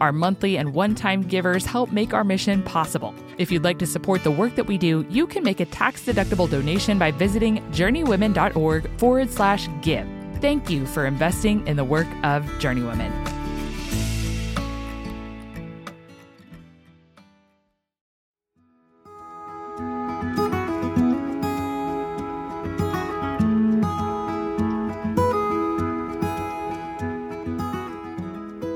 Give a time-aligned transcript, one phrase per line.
[0.00, 3.14] Our monthly and one time givers help make our mission possible.
[3.38, 6.04] If you'd like to support the work that we do, you can make a tax
[6.04, 10.06] deductible donation by visiting journeywomen.org forward slash give.
[10.40, 13.39] Thank you for investing in the work of Journeywomen.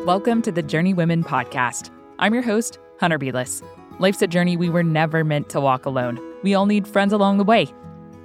[0.04, 1.88] Welcome to the Journeywomen podcast.
[2.18, 3.62] I'm your host, Hunter Beless.
[3.98, 6.20] Life's a journey we were never meant to walk alone.
[6.42, 7.68] We all need friends along the way.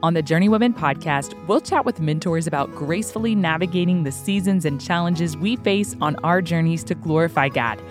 [0.03, 5.37] On the Journeywomen podcast, we'll chat with mentors about gracefully navigating the seasons and challenges
[5.37, 7.81] we face on our journeys to glorify God.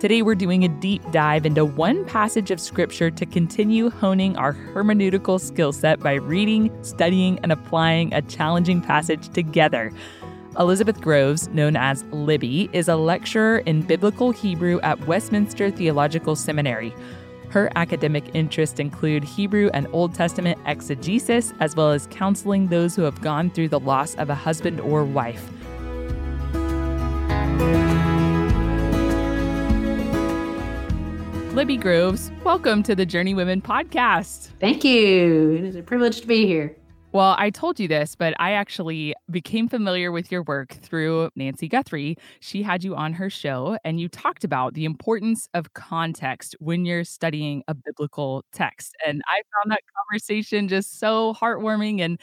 [0.00, 4.52] Today, we're doing a deep dive into one passage of scripture to continue honing our
[4.52, 9.90] hermeneutical skill set by reading, studying, and applying a challenging passage together.
[10.58, 16.94] Elizabeth Groves, known as Libbie, is a lecturer in biblical Hebrew at Westminster Theological Seminary.
[17.50, 23.02] Her academic interests include Hebrew and Old Testament exegesis, as well as counseling those who
[23.02, 25.44] have gone through the loss of a husband or wife.
[31.52, 34.50] Libbie Groves, welcome to the Journeywomen podcast.
[34.60, 35.54] Thank you.
[35.54, 36.76] It is a privilege to be here.
[37.14, 41.68] Well, I told you this, but I actually became familiar with your work through Nancy
[41.68, 42.16] Guthrie.
[42.40, 46.84] She had you on her show, and you talked about the importance of context when
[46.84, 48.96] you're studying a biblical text.
[49.06, 52.00] And I found that conversation just so heartwarming.
[52.00, 52.18] And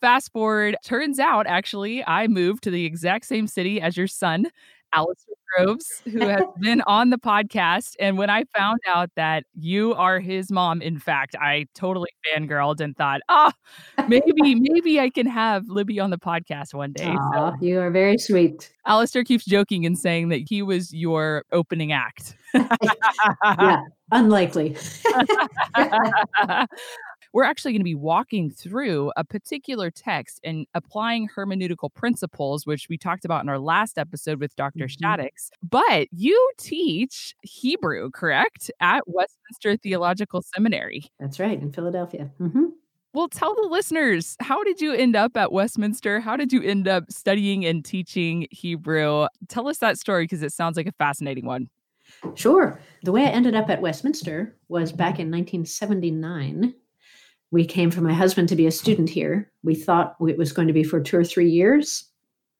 [0.00, 4.46] fast forward, turns out actually, I moved to the exact same city as your son.
[4.94, 7.94] Alasdair Groves, who has been on the podcast.
[8.00, 12.80] And when I found out that you are his mom, in fact, I totally fangirled
[12.80, 13.50] and thought, oh,
[14.08, 17.04] maybe, maybe I can have Libbie on the podcast one day.
[17.06, 18.72] Aww, so, you are very sweet.
[18.86, 22.36] Alistair keeps joking and saying that he was your opening act.
[22.54, 24.76] yeah, unlikely.
[27.32, 32.88] We're actually going to be walking through a particular text and applying hermeneutical principles, which
[32.90, 34.86] we talked about in our last episode with Dr.
[34.86, 41.04] mm hmm But you teach Hebrew, correct, at Westminster Theological Seminary.
[41.18, 42.30] That's right, in Philadelphia.
[42.38, 42.66] Mm-hmm.
[43.14, 46.20] Well, tell the listeners, how did you end up at Westminster?
[46.20, 49.26] How did you end up studying and teaching Hebrew?
[49.48, 51.68] Tell us that story because it sounds like a fascinating one.
[52.34, 52.78] Sure.
[53.04, 56.74] The way I ended up at Westminster was back in 1979
[57.52, 59.52] we came for my husband to be a student here.
[59.62, 62.08] We thought it was going to be for two or three years.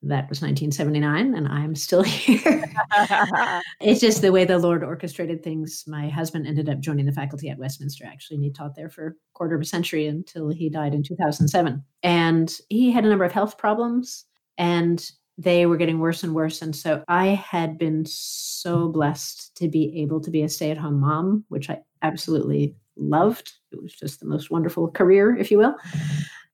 [0.03, 2.65] That was 1979, and I'm still here.
[3.81, 5.85] it's just the way the Lord orchestrated things.
[5.87, 9.07] My husband ended up joining the faculty at Westminster, actually, and he taught there for
[9.07, 11.83] a quarter of a century until he died in 2007.
[12.03, 14.27] And he had a number of health problems,
[14.59, 16.61] and they were getting worse and worse.
[16.61, 20.77] And so I had been so blessed to be able to be a stay at
[20.77, 23.53] home mom, which I absolutely loved.
[23.71, 25.75] It was just the most wonderful career, if you will.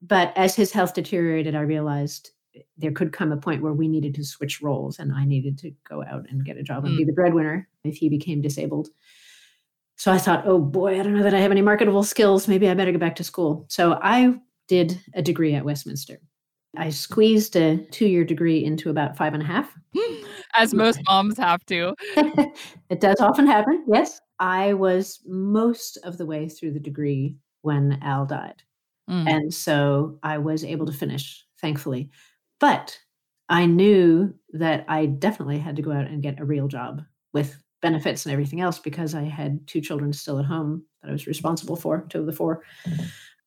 [0.03, 2.31] But as his health deteriorated, I realized
[2.77, 5.73] there could come a point where we needed to switch roles and I needed to
[5.89, 6.99] go out and get a job and mm.
[6.99, 8.89] be the breadwinner if he became disabled.
[9.97, 12.47] So I thought, oh boy, I don't know that I have any marketable skills.
[12.47, 13.67] Maybe I better go back to school.
[13.69, 14.35] So I
[14.69, 16.21] did a degree at Westminster.
[16.77, 19.75] I squeezed a two year degree into about five and a half.
[20.55, 21.95] As most moms have to.
[22.91, 24.21] it does often happen, yes.
[24.41, 28.63] I was most of the way through the degree when Al died.
[29.11, 29.29] Mm.
[29.29, 32.11] And so I was able to finish, thankfully.
[32.61, 32.99] But
[33.49, 37.63] I knew that I definitely had to go out and get a real job with
[37.81, 41.27] benefits and everything else because I had two children still at home that I was
[41.27, 42.63] responsible for, two of the four.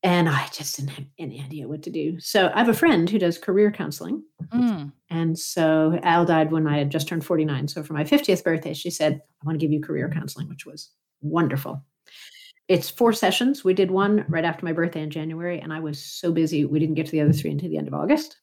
[0.03, 2.19] And I just didn't have any idea what to do.
[2.19, 4.23] So I have a friend who does career counseling.
[4.51, 4.91] Mm.
[5.11, 7.67] And so Al died when I had just turned 49.
[7.67, 10.65] So for my 50th birthday, she said, I want to give you career counseling, which
[10.65, 10.89] was
[11.21, 11.83] wonderful.
[12.67, 13.63] It's four sessions.
[13.63, 16.79] We did one right after my birthday in January, and I was so busy, we
[16.79, 18.37] didn't get to the other three until the end of August.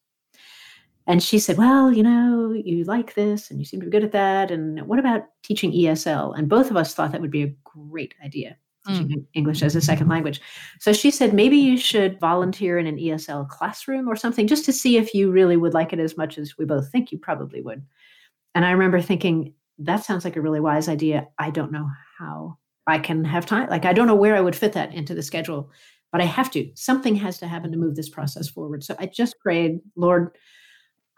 [1.07, 4.03] And she said, Well, you know, you like this and you seem to be good
[4.03, 4.51] at that.
[4.51, 6.37] And what about teaching ESL?
[6.37, 8.57] And both of us thought that would be a great idea
[8.93, 9.25] teaching mm.
[9.33, 10.41] English as a second language.
[10.79, 14.73] So she said, maybe you should volunteer in an ESL classroom or something just to
[14.73, 17.61] see if you really would like it as much as we both think you probably
[17.61, 17.83] would.
[18.55, 21.27] And I remember thinking, that sounds like a really wise idea.
[21.37, 22.57] I don't know how
[22.87, 23.69] I can have time.
[23.69, 25.71] Like, I don't know where I would fit that into the schedule,
[26.11, 26.69] but I have to.
[26.75, 28.83] Something has to happen to move this process forward.
[28.83, 30.35] So I just prayed, Lord,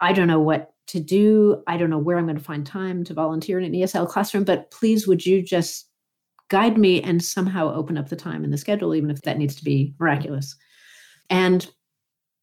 [0.00, 1.62] I don't know what to do.
[1.66, 4.44] I don't know where I'm going to find time to volunteer in an ESL classroom,
[4.44, 5.88] but please, would you just
[6.52, 9.56] guide me and somehow open up the time in the schedule, even if that needs
[9.56, 10.54] to be miraculous?
[11.30, 11.66] And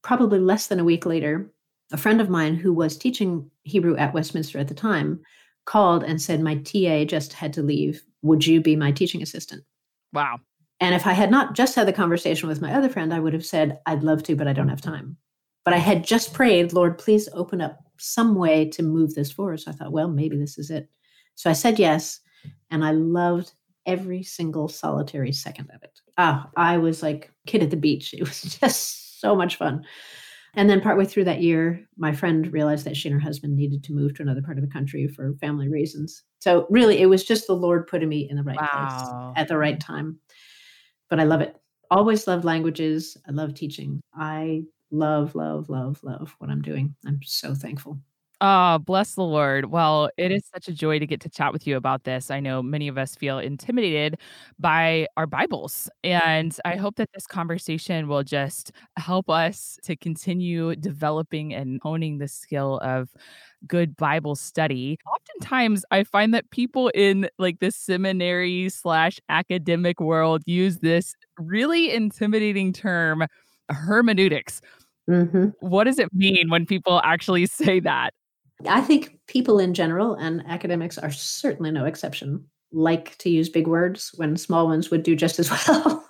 [0.02, 1.52] probably less than a week later,
[1.92, 5.22] a friend of mine who was teaching Hebrew at Westminster at the time
[5.66, 8.02] called and said, My TA just had to leave.
[8.24, 9.64] Would you be my teaching assistant?
[10.12, 10.40] Wow.
[10.80, 13.34] And if I had not just had the conversation with my other friend, I would
[13.34, 15.18] have said, I'd love to, but I don't have time.
[15.66, 19.60] But I had just prayed, Lord, please open up some way to move this forward.
[19.60, 20.90] So I thought, well, maybe this is it.
[21.36, 22.22] So I said yes.
[22.72, 23.52] And I loved
[23.90, 26.00] every single solitary second of it.
[26.18, 28.14] Ah, I was like kid at the beach.
[28.14, 29.84] It was just so much fun.
[30.56, 33.84] And then partway through that year, my friend realized that she and her husband needed
[33.84, 36.24] to move to another part of the country for family reasons.
[36.40, 38.68] So really, it was just the Lord putting me in the right wow.
[38.72, 40.20] place at the right time.
[41.10, 41.56] But I love it.
[41.92, 43.18] Always loved languages.
[43.28, 44.02] I love teaching.
[44.14, 46.96] I love, love, love, love what I'm doing.
[47.06, 48.00] I'm so thankful.
[48.42, 49.66] Oh, bless the Lord.
[49.66, 52.32] Well, it is such a joy to get to chat with you about this.
[52.32, 54.18] I know many of us feel intimidated
[54.58, 60.74] by our Bibles, and I hope that this conversation will just help us to continue
[60.78, 63.10] developing and honing the skill of
[63.68, 64.98] good Bible study.
[65.06, 71.94] Oftentimes, I find that people in like the seminary slash academic world use this really
[71.94, 73.26] intimidating term,
[73.68, 74.62] hermeneutics.
[75.10, 75.48] Mm-hmm.
[75.60, 78.14] What does it mean when people actually say that?
[78.68, 83.68] I think people in general, and academics are certainly no exception, like to use big
[83.68, 86.06] words when small ones would do just as well.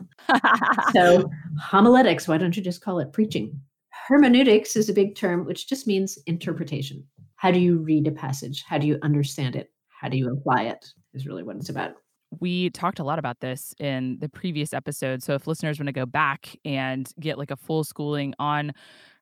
[0.93, 1.29] so,
[1.59, 3.59] homiletics, why don't you just call it preaching?
[4.07, 7.03] Hermeneutics is a big term which just means interpretation.
[7.35, 8.63] How do you read a passage?
[8.67, 9.71] How do you understand it?
[9.89, 10.85] How do you apply it?
[11.13, 11.93] Is really what it's about.
[12.39, 15.23] We talked a lot about this in the previous episode.
[15.23, 18.71] So if listeners want to go back and get like a full schooling on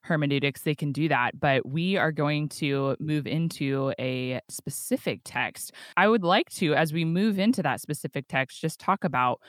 [0.08, 1.38] hermeneutics, they can do that.
[1.38, 5.72] But we are going to move into a specific text.
[5.96, 9.40] I would like to, as we move into that specific text, just talk about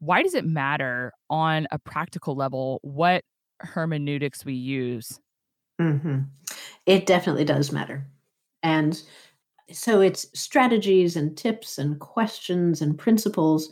[0.00, 3.24] why does it matter on a practical level what
[3.60, 5.20] hermeneutics we use?
[5.80, 6.22] Mm-hmm.
[6.86, 8.06] It definitely does matter.
[8.62, 9.00] And
[9.70, 13.70] so it's strategies and tips and questions and principles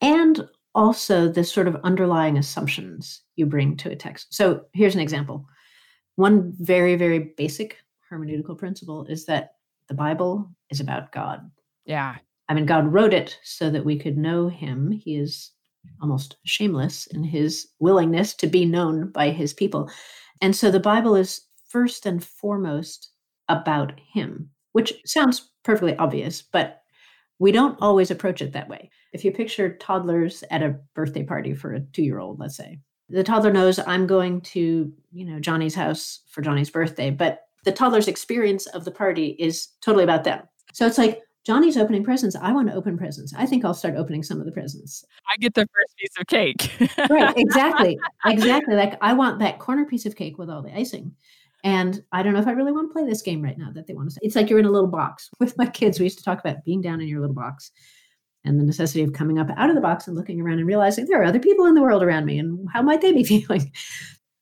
[0.00, 4.34] and also the sort of underlying assumptions you bring to a text.
[4.34, 5.46] So here's an example.
[6.16, 7.78] One very, very basic
[8.10, 9.54] hermeneutical principle is that
[9.88, 11.50] the Bible is about God.
[11.84, 12.16] Yeah.
[12.48, 14.92] I mean, God wrote it so that we could know him.
[14.92, 15.50] He is
[16.00, 19.90] almost shameless in his willingness to be known by his people.
[20.40, 23.10] And so the Bible is first and foremost
[23.48, 26.82] about him, which sounds perfectly obvious, but
[27.38, 28.90] we don't always approach it that way.
[29.12, 32.78] If you picture toddlers at a birthday party for a two year old, let's say,
[33.08, 37.72] the toddler knows I'm going to, you know, Johnny's house for Johnny's birthday, but the
[37.72, 40.42] toddler's experience of the party is totally about them.
[40.72, 42.34] So it's like, Johnny's opening presents.
[42.36, 43.34] I want to open presents.
[43.36, 45.04] I think I'll start opening some of the presents.
[45.28, 46.70] I get the first piece of cake.
[47.10, 47.98] right, exactly.
[48.24, 48.74] Exactly.
[48.74, 51.14] Like I want that corner piece of cake with all the icing.
[51.62, 53.86] And I don't know if I really want to play this game right now that
[53.86, 54.20] they want to say.
[54.22, 55.30] It's like you're in a little box.
[55.38, 57.72] With my kids, we used to talk about being down in your little box
[58.44, 61.06] and the necessity of coming up out of the box and looking around and realizing
[61.06, 63.72] there are other people in the world around me and how might they be feeling?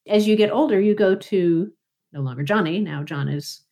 [0.09, 1.71] As you get older you go to
[2.13, 3.63] no longer johnny now john is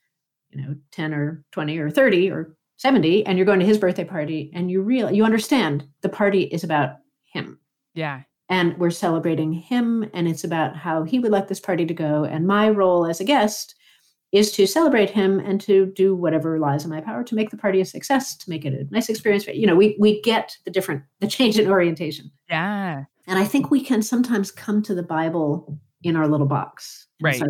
[0.51, 4.05] you know 10 or 20 or 30 or 70 and you're going to his birthday
[4.05, 7.59] party and you real you understand the party is about him.
[7.95, 8.23] Yeah.
[8.49, 12.25] And we're celebrating him and it's about how he would like this party to go
[12.25, 13.75] and my role as a guest
[14.33, 17.57] is to celebrate him and to do whatever lies in my power to make the
[17.57, 19.47] party a success, to make it a nice experience.
[19.47, 22.31] You know, we we get the different the change in orientation.
[22.49, 23.05] Yeah.
[23.27, 27.07] And I think we can sometimes come to the Bible in our little box.
[27.21, 27.43] Right.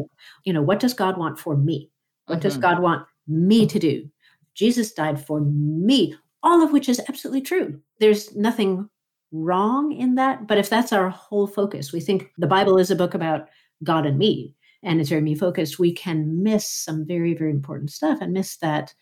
[0.44, 1.90] You know, what does God want for me?
[2.26, 2.42] What mm-hmm.
[2.42, 4.08] does God want me to do?
[4.54, 7.80] Jesus died for me, all of which is absolutely true.
[7.98, 8.88] There's nothing
[9.32, 10.46] wrong in that.
[10.46, 13.48] But if that's our whole focus, we think the Bible is a book about
[13.84, 17.90] God and me and it's very me focused, we can miss some very, very important
[17.90, 18.94] stuff and miss that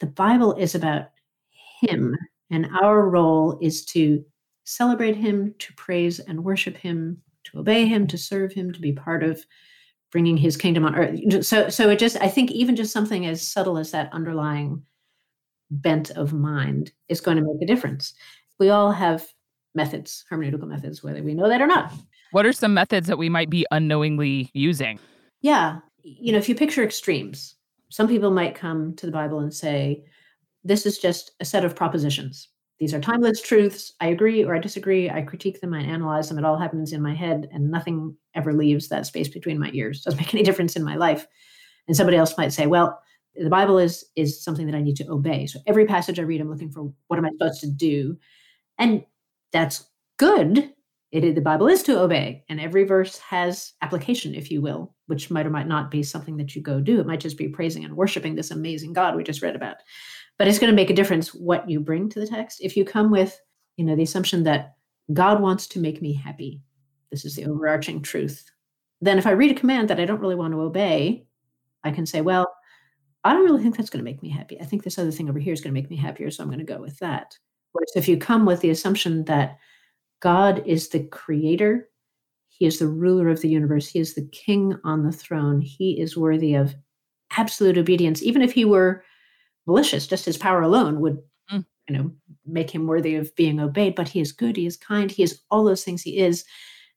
[0.00, 1.06] the Bible is about
[1.80, 2.16] Him,
[2.50, 4.24] and our role is to
[4.64, 8.92] celebrate Him, to praise and worship Him, to obey Him, to serve Him, to be
[8.92, 9.44] part of
[10.10, 11.44] bringing His kingdom on earth.
[11.44, 14.82] So, so it just, I think, even just something as subtle as that underlying
[15.70, 18.12] bent of mind is going to make a difference.
[18.58, 19.26] We all have
[19.74, 21.92] methods, hermeneutical methods, whether we know that or not.
[22.32, 24.98] What are some methods that we might be unknowingly using?
[25.40, 25.78] Yeah.
[26.02, 27.54] You know, if you picture extremes,
[27.90, 30.04] some people might come to the Bible and say,
[30.64, 32.48] this is just a set of propositions.
[32.78, 33.92] These are timeless truths.
[34.00, 35.10] I agree or I disagree.
[35.10, 35.74] I critique them.
[35.74, 36.38] I analyze them.
[36.38, 40.02] It all happens in my head, and nothing ever leaves that space between my ears.
[40.02, 41.26] Doesn't make any difference in my life.
[41.86, 43.00] And somebody else might say, "Well,
[43.36, 46.40] the Bible is is something that I need to obey." So every passage I read,
[46.40, 48.16] I'm looking for what am I supposed to do,
[48.78, 49.04] and
[49.52, 49.84] that's
[50.16, 50.72] good.
[51.12, 55.30] It, the Bible is to obey, and every verse has application, if you will, which
[55.30, 57.00] might or might not be something that you go do.
[57.00, 59.76] It might just be praising and worshiping this amazing God we just read about.
[60.38, 62.62] But it's going to make a difference what you bring to the text.
[62.62, 63.38] If you come with
[63.76, 64.74] you know the assumption that
[65.12, 66.60] god wants to make me happy
[67.10, 68.44] this is the overarching truth
[69.00, 71.24] then if i read a command that i don't really want to obey
[71.84, 72.52] i can say well
[73.24, 74.60] i don't really think that's going to make me happy.
[74.60, 76.48] I think this other thing over here is going to make me happier so i'm
[76.48, 77.36] going to go with that.
[77.72, 79.58] Whereas if you come with the assumption that
[80.22, 81.88] god is the creator
[82.48, 86.00] he is the ruler of the universe he is the king on the throne he
[86.00, 86.74] is worthy of
[87.36, 89.04] absolute obedience even if he were
[89.66, 90.06] malicious.
[90.06, 91.18] Just his power alone would,
[91.50, 91.64] mm.
[91.88, 92.10] you know,
[92.46, 93.94] make him worthy of being obeyed.
[93.94, 94.56] But he is good.
[94.56, 95.10] He is kind.
[95.10, 96.02] He is all those things.
[96.02, 96.44] He is,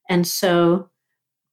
[0.08, 0.90] and so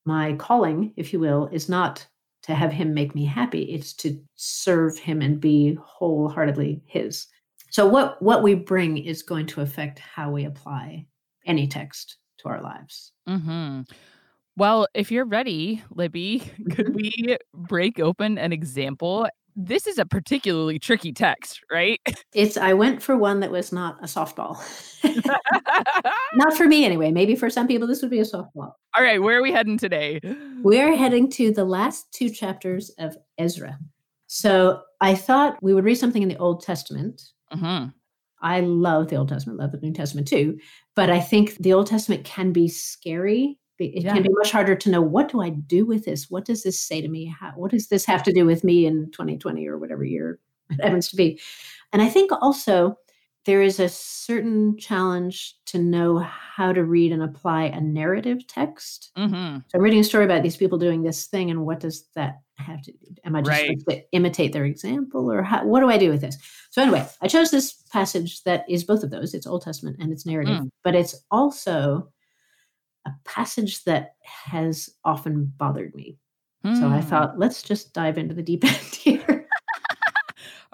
[0.06, 2.06] my calling, if you will, is not
[2.44, 3.64] to have him make me happy.
[3.64, 7.28] It's to serve him and be wholeheartedly his.
[7.70, 11.06] So what what we bring is going to affect how we apply
[11.46, 13.12] any text to our lives.
[13.28, 13.82] Mm-hmm.
[14.56, 16.42] Well, if you're ready, Libbie,
[16.76, 16.96] could mm-hmm.
[16.96, 22.00] we break open an example this is a particularly tricky text, right?
[22.34, 24.58] It's I went for one that was not a softball.
[26.34, 27.12] not for me anyway.
[27.12, 28.74] Maybe for some people this would be a softball.
[28.96, 30.20] All right, where are we heading today?
[30.62, 33.78] We're heading to the last two chapters of Ezra.
[34.28, 37.22] So I thought we would read something in the Old Testament.
[37.54, 37.90] Mm-hmm.
[38.42, 40.58] I love the Old Testament, love the New Testament too.
[40.96, 44.14] But I think the Old Testament can be scary it yeah.
[44.14, 46.30] can be much harder to know what do I do with this?
[46.30, 47.26] What does this say to me?
[47.26, 50.82] How, what does this have to do with me in 2020 or whatever year it
[50.82, 51.40] happens to be?
[51.92, 52.98] And I think also
[53.46, 59.12] there is a certain challenge to know how to read and apply a narrative text.
[59.18, 59.58] Mm-hmm.
[59.58, 62.42] So I'm reading a story about these people doing this thing, and what does that
[62.56, 62.98] have to do?
[63.26, 63.80] Am I just right.
[63.90, 66.38] to imitate their example, or how, what do I do with this?
[66.72, 69.34] So anyway, I chose this passage that is both of those.
[69.34, 70.70] It's Old Testament and it's narrative, mm.
[70.84, 72.10] but it's also
[73.06, 76.18] a passage that has often bothered me.
[76.66, 76.80] Mm.
[76.80, 77.10] So I hmm.
[77.10, 79.43] thought, let's just dive into the deep end here.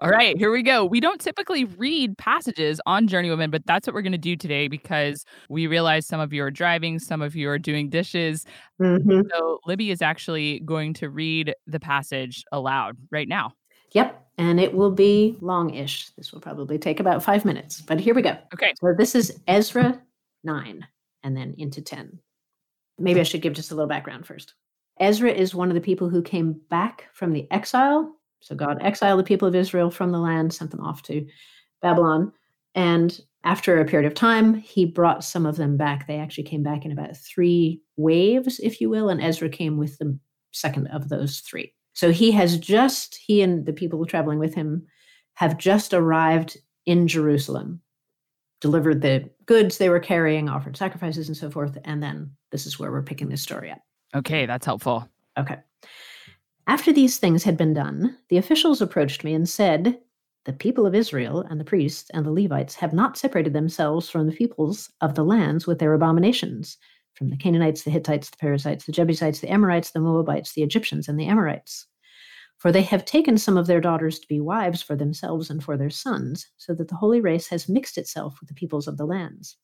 [0.02, 0.86] All right, here we go.
[0.86, 4.70] We don't typically read passages on Journeywomen, but that's what we're going to do today
[4.70, 8.46] because we realize some of you are driving, some of you are doing dishes.
[8.82, 9.24] Mm-hmm.
[9.30, 13.52] So Libbie is actually going to read the passage aloud right now.
[13.92, 14.26] Yep.
[14.38, 16.12] And it will be long ish.
[16.12, 18.38] This will probably take about five minutes, but here we go.
[18.54, 18.74] Okay.
[18.80, 20.02] So this is Ezra
[20.46, 20.88] 9
[21.24, 22.20] and then into 10.
[22.98, 24.54] Maybe I should give just a little background first.
[24.98, 28.16] Ezra is one of the people who came back from the exile.
[28.40, 31.26] So God exiled the people of Israel from the land, sent them off to
[31.82, 32.32] Babylon.
[32.76, 36.08] And after a period of time, he brought some of them back.
[36.08, 39.98] They actually came back in about three waves, if you will, and Ezra came with
[39.98, 40.18] the
[40.52, 41.74] second of those three.
[41.94, 44.86] So he has just, he and the people traveling with him
[45.36, 47.82] have just arrived in Jerusalem
[48.62, 51.78] delivered the goods they were carrying, offered sacrifices, and so forth.
[51.86, 53.80] And then this is where we're picking this story up.
[54.16, 55.08] Okay, that's helpful.
[55.38, 55.58] Okay.
[56.70, 60.00] After these things had been done, the officials approached me and said,
[60.46, 64.28] The people of Israel and the priests and the Levites have not separated themselves from
[64.28, 66.78] the peoples of the lands with their abominations,
[67.16, 71.08] from the Canaanites, the Hittites, the Perizzites, the Jebusites, the Ammonites, the Moabites, the Egyptians,
[71.08, 71.88] and the Amorites.
[72.60, 75.76] For they have taken some of their daughters to be wives for themselves and for
[75.76, 79.08] their sons, so that the holy race has mixed itself with the peoples of the
[79.08, 79.58] lands.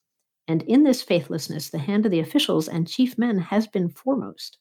[0.47, 4.57] And in this faithlessness, the hand of the officials and chief men has been foremost.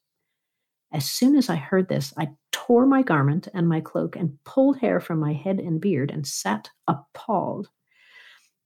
[0.95, 4.79] As soon as I heard this, I tore my garment and my cloak and pulled
[4.79, 7.69] hair from my head and beard and sat appalled.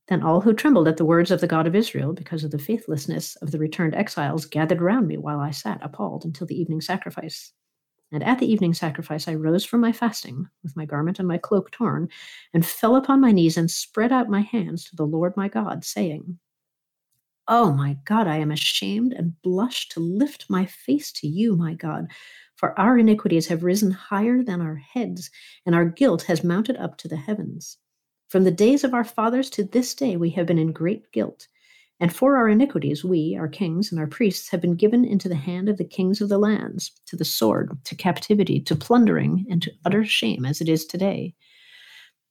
[0.08, 2.58] Then all who trembled at the words of the God of Israel because of the
[2.58, 6.82] faithlessness of the returned exiles gathered round me while I sat appalled until the evening
[6.82, 7.54] sacrifice.
[8.12, 11.38] And at the evening sacrifice, I rose from my fasting, with my garment and my
[11.38, 12.08] cloak torn,
[12.52, 15.82] and fell upon my knees and spread out my hands to the Lord my God,
[15.82, 16.38] saying,
[17.50, 21.72] Oh my God, I am ashamed and blush to lift my face to you, my
[21.72, 22.08] God,
[22.56, 25.30] for our iniquities have risen higher than our heads,
[25.64, 27.78] and our guilt has mounted up to the heavens.
[28.28, 31.48] From the days of our fathers to this day, we have been in great guilt.
[31.98, 35.34] And for our iniquities, we, our kings and our priests, have been given into the
[35.34, 39.62] hand of the kings of the lands, to the sword, to captivity, to plundering, and
[39.62, 41.34] to utter shame, as it is today.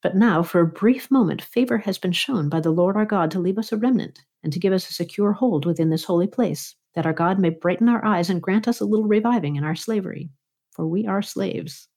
[0.03, 3.31] But now, for a brief moment, favor has been shown by the Lord our God
[3.31, 6.27] to leave us a remnant, and to give us a secure hold within this holy
[6.27, 9.63] place, that our God may brighten our eyes and grant us a little reviving in
[9.63, 10.29] our slavery.
[10.75, 11.87] For we are slaves.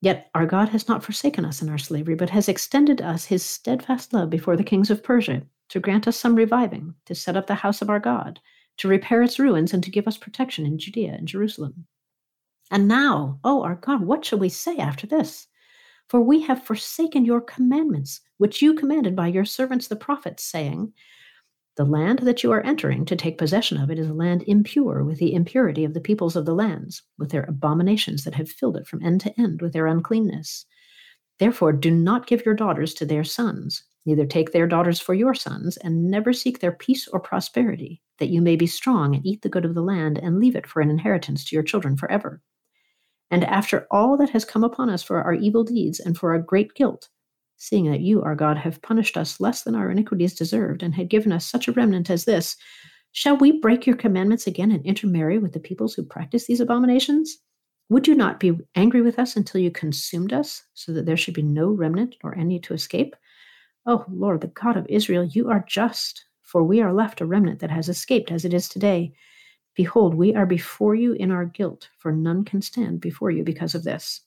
[0.00, 3.42] Yet our God has not forsaken us in our slavery, but has extended us his
[3.42, 7.46] steadfast love before the kings of Persia, to grant us some reviving, to set up
[7.46, 8.40] the house of our God,
[8.78, 11.86] to repair its ruins, and to give us protection in Judea and Jerusalem.
[12.70, 15.46] And now, O our God, what shall we say after this?
[16.08, 20.94] For we have forsaken your commandments, which you commanded by your servants the prophets, saying,
[21.76, 25.04] The land that you are entering to take possession of it is a land impure
[25.04, 28.78] with the impurity of the peoples of the lands, with their abominations that have filled
[28.78, 30.64] it from end to end with their uncleanness.
[31.38, 35.34] Therefore, do not give your daughters to their sons, neither take their daughters for your
[35.34, 39.42] sons, and never seek their peace or prosperity, that you may be strong and eat
[39.42, 42.40] the good of the land and leave it for an inheritance to your children forever.
[43.30, 46.38] And after all that has come upon us for our evil deeds and for our
[46.38, 47.08] great guilt,
[47.56, 51.10] seeing that you, our God, have punished us less than our iniquities deserved, and had
[51.10, 52.56] given us such a remnant as this,
[53.12, 57.38] shall we break your commandments again and intermarry with the peoples who practice these abominations?
[57.90, 61.34] Would you not be angry with us until you consumed us, so that there should
[61.34, 63.16] be no remnant nor any to escape?
[63.86, 67.26] O oh, Lord, the God of Israel, you are just, for we are left a
[67.26, 69.14] remnant that has escaped as it is today.
[69.78, 73.76] Behold, we are before you in our guilt, for none can stand before you because
[73.76, 74.22] of this.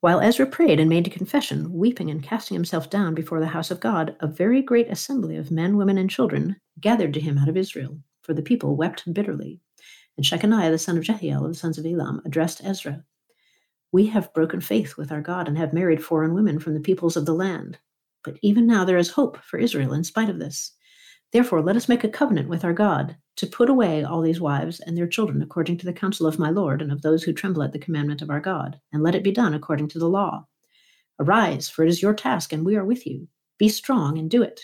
[0.00, 3.70] While Ezra prayed and made a confession, weeping and casting himself down before the house
[3.70, 7.48] of God, a very great assembly of men, women, and children gathered to him out
[7.48, 9.60] of Israel, for the people wept bitterly.
[10.16, 13.04] And Shechaniah the son of Jehiel of the sons of Elam addressed Ezra
[13.92, 17.16] We have broken faith with our God and have married foreign women from the peoples
[17.16, 17.78] of the land.
[18.24, 20.72] But even now there is hope for Israel in spite of this.
[21.34, 24.78] Therefore, let us make a covenant with our God to put away all these wives
[24.78, 27.64] and their children according to the counsel of my Lord and of those who tremble
[27.64, 30.46] at the commandment of our God, and let it be done according to the law.
[31.18, 33.26] Arise, for it is your task, and we are with you.
[33.58, 34.60] Be strong and do it.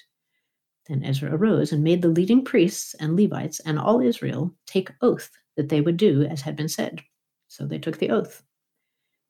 [0.86, 5.28] Then Ezra arose and made the leading priests and Levites and all Israel take oath
[5.56, 7.02] that they would do as had been said.
[7.48, 8.44] So they took the oath.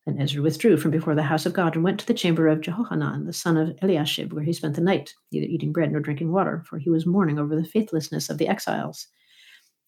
[0.06, 2.62] Then Ezra withdrew from before the house of God and went to the chamber of
[2.62, 6.32] Jehohanan, the son of Eliashib, where he spent the night, neither eating bread nor drinking
[6.32, 9.06] water, for he was mourning over the faithlessness of the exiles.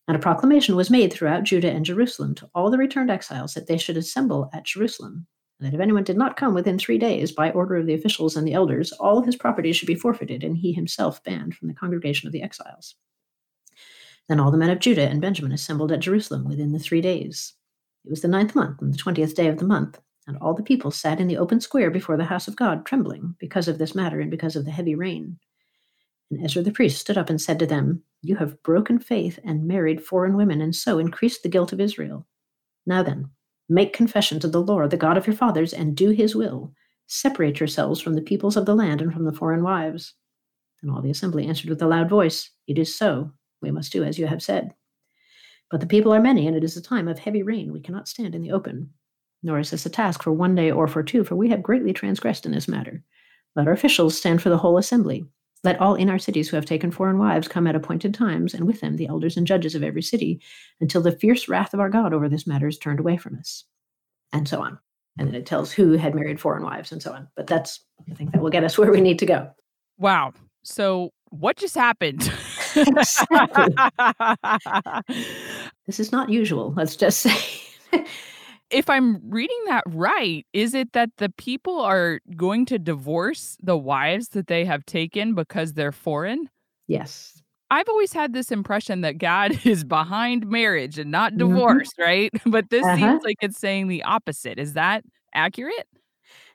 [0.09, 3.69] And a proclamation was made throughout Judah and Jerusalem to all the returned exiles that
[3.69, 5.27] they should assemble at Jerusalem,
[5.59, 8.37] and that if anyone did not come within three days, by order of the officials
[8.37, 11.75] and the elders, all his property should be forfeited, and he himself banned from the
[11.75, 12.97] congregation of the exiles.
[14.29, 17.55] Then all the men of Judah and Benjamin assembled at Jerusalem within the three days.
[18.05, 20.63] It was the ninth month, and the twentieth day of the month, and all the
[20.63, 23.95] people sat in the open square before the house of God, trembling because of this
[23.95, 25.39] matter and because of the heavy rain.
[26.31, 29.67] And Ezra the priest stood up and said to them, You have broken faith and
[29.67, 32.27] married foreign women, and so increased the guilt of Israel.
[32.87, 33.31] Now then,
[33.69, 36.73] make confession to the Lord, the God of your fathers, and do his will.
[37.07, 40.15] Separate yourselves from the peoples of the land and from the foreign wives.
[40.83, 43.33] And all the assembly answered with a loud voice, It is so.
[43.61, 44.75] We must do as you have said.
[45.71, 47.73] But the people are many, and it is a time of heavy rain.
[47.73, 48.91] We cannot stand in the open.
[49.43, 51.93] Nor is this a task for one day or for two, for we have greatly
[51.93, 53.03] transgressed in this matter.
[53.57, 55.25] Let our officials stand for the whole assembly.
[55.65, 58.67] Let all in our cities who have taken foreign wives come at appointed times, and
[58.67, 60.41] with them the elders and judges of every city,
[60.81, 63.65] until the fierce wrath of our God over this matter is turned away from us.
[64.33, 64.79] And so on.
[65.19, 67.29] And then it tells who had married foreign wives and so on.
[67.37, 69.51] But that's, I think that will get us where we need to go.
[69.99, 70.33] Wow.
[70.63, 72.21] So what just happened?
[75.87, 78.07] this is not usual, let's just say.
[78.73, 83.77] If I'm reading that right, is it that the people are going to divorce the
[83.77, 86.49] wives that they have taken because they're foreign?
[86.89, 87.41] Yes.
[87.71, 91.55] I've always had this impression that God is behind marriage and not mm-hmm.
[91.55, 92.03] divorce, mm-hmm.
[92.03, 92.31] right?
[92.47, 92.97] But this uh-huh.
[92.97, 94.59] seems like it's saying the opposite.
[94.59, 95.05] Is that
[95.35, 95.87] accurate?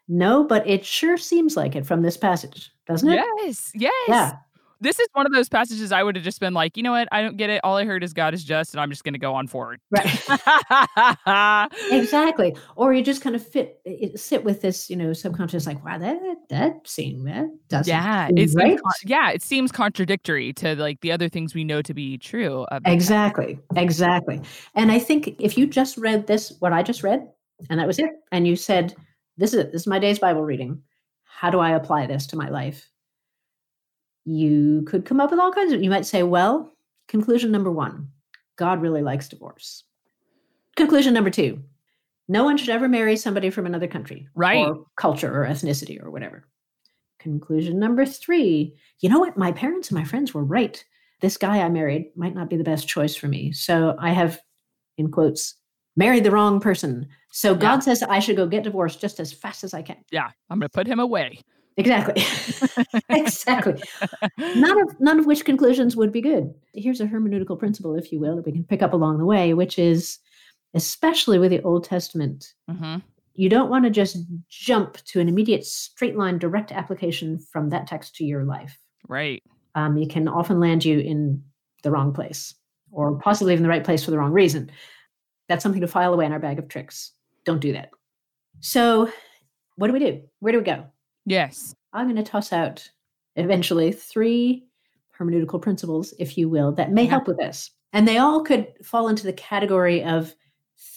[0.08, 3.24] No, but it sure seems like it from this passage, doesn't it?
[3.42, 3.72] Yes.
[3.76, 3.94] Yes.
[4.08, 4.34] Yeah
[4.80, 7.08] this is one of those passages I would have just been like, you know what?
[7.12, 7.62] I don't get it.
[7.64, 9.80] All I heard is God is just, and I'm just going to go on forward.
[9.92, 10.06] Right.
[11.92, 12.56] exactly.
[12.76, 13.80] Or you just kind of fit
[14.16, 17.92] sit with this, you know, subconscious like, wow, that that seems that doesn't.
[17.92, 18.80] Yeah, it's right.
[19.06, 22.66] yeah, it seems contradictory to like the other things we know to be true.
[22.86, 23.60] exactly.
[23.76, 24.42] Exactly.
[24.76, 27.28] And I think if you just read this, what I just read,
[27.70, 28.96] and that was it, and you said,
[29.38, 29.72] "This is it.
[29.72, 30.82] This is my day's Bible reading.
[31.24, 32.90] How do I apply this to my life?"
[34.28, 36.74] You could come up with all kinds of you might say well
[37.08, 38.10] conclusion number one
[38.58, 39.86] god really likes divorce.
[40.76, 41.64] Conclusion number two
[42.28, 44.68] no one should ever marry somebody from another country right.
[44.68, 46.46] or culture or ethnicity or whatever.
[47.20, 49.38] Conclusion number three you know what?
[49.38, 50.84] My parents and my friends were right.
[51.22, 53.54] This guy i married might not be the best choice for me.
[53.54, 54.42] So i have
[54.98, 55.56] in quotes
[55.96, 57.08] married the wrong person.
[57.32, 57.80] So god yeah.
[57.80, 60.04] says i should go get divorced just as fast as i can.
[60.12, 61.40] Yeah i'm going to put him away
[61.78, 62.24] Exactly.
[63.10, 63.82] exactly.
[64.38, 66.54] None of none of which conclusions would be good.
[66.74, 69.54] Here's a hermeneutical principle, if you will, that we can pick up along the way,
[69.54, 70.18] which is
[70.74, 72.98] especially with the Old Testament, mm-hmm.
[73.34, 74.18] you don't want to just
[74.50, 78.78] jump to an immediate straight line direct application from that text to your life.
[79.08, 79.44] Right.
[79.76, 81.44] Um, it can often land you in
[81.84, 82.56] the wrong place
[82.92, 84.72] or possibly in the right place for the wrong reason.
[85.48, 87.12] That's something to file away in our bag of tricks.
[87.46, 87.92] Don't do that.
[88.60, 89.12] So,
[89.76, 90.22] what do we do?
[90.40, 90.86] Where do we go?
[91.28, 91.76] Yes.
[91.92, 92.90] I'm going to toss out
[93.36, 94.66] eventually three
[95.20, 97.10] hermeneutical principles, if you will, that may yeah.
[97.10, 97.72] help with this.
[97.92, 100.34] And they all could fall into the category of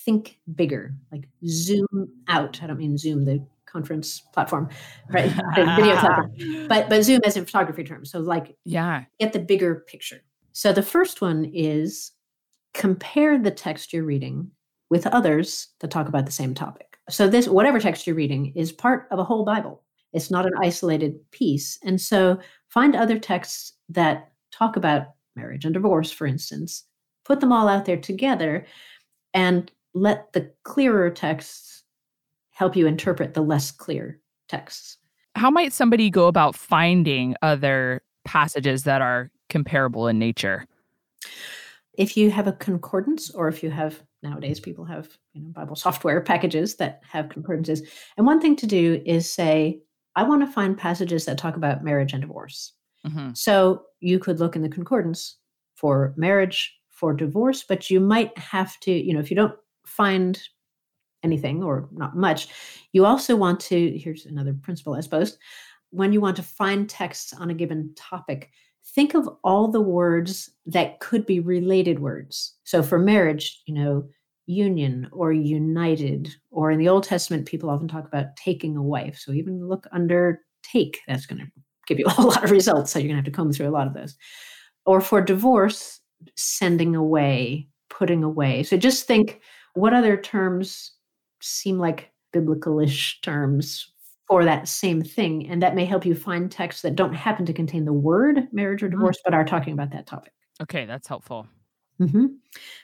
[0.04, 2.62] think bigger, like zoom out.
[2.62, 4.68] I don't mean Zoom, the conference platform,
[5.10, 5.30] right?
[5.54, 6.32] video platform,
[6.68, 8.10] but but zoom as in photography terms.
[8.10, 10.22] So like, yeah, get the bigger picture.
[10.52, 12.12] So the first one is
[12.74, 14.50] compare the text you're reading
[14.90, 16.98] with others that talk about the same topic.
[17.08, 19.82] So this whatever text you're reading is part of a whole Bible.
[20.12, 21.78] It's not an isolated piece.
[21.82, 26.84] And so find other texts that talk about marriage and divorce, for instance,
[27.24, 28.66] put them all out there together
[29.34, 31.84] and let the clearer texts
[32.50, 34.98] help you interpret the less clear texts.
[35.36, 40.66] How might somebody go about finding other passages that are comparable in nature?
[41.94, 45.76] If you have a concordance, or if you have nowadays people have you know Bible
[45.76, 47.82] software packages that have concordances,
[48.16, 49.80] and one thing to do is say,
[50.16, 52.72] I want to find passages that talk about marriage and divorce.
[53.06, 53.32] Mm-hmm.
[53.34, 55.38] So you could look in the concordance
[55.74, 60.40] for marriage, for divorce, but you might have to, you know, if you don't find
[61.22, 62.48] anything or not much,
[62.92, 65.38] you also want to, here's another principle, I suppose,
[65.90, 68.50] when you want to find texts on a given topic,
[68.94, 72.56] think of all the words that could be related words.
[72.64, 74.08] So for marriage, you know,
[74.50, 79.18] union or united, or in the Old Testament, people often talk about taking a wife.
[79.18, 81.46] So even look under take, that's going to
[81.86, 82.90] give you a whole lot of results.
[82.90, 84.16] So you're going to have to comb through a lot of those.
[84.86, 86.00] Or for divorce,
[86.36, 88.62] sending away, putting away.
[88.62, 89.40] So just think
[89.74, 90.92] what other terms
[91.40, 93.92] seem like biblical-ish terms
[94.26, 95.48] for that same thing?
[95.48, 98.82] And that may help you find texts that don't happen to contain the word marriage
[98.82, 98.96] or mm-hmm.
[98.96, 100.32] divorce, mm but are talking about that topic.
[100.62, 101.46] Okay, that's helpful.
[102.00, 102.26] Mm-hmm.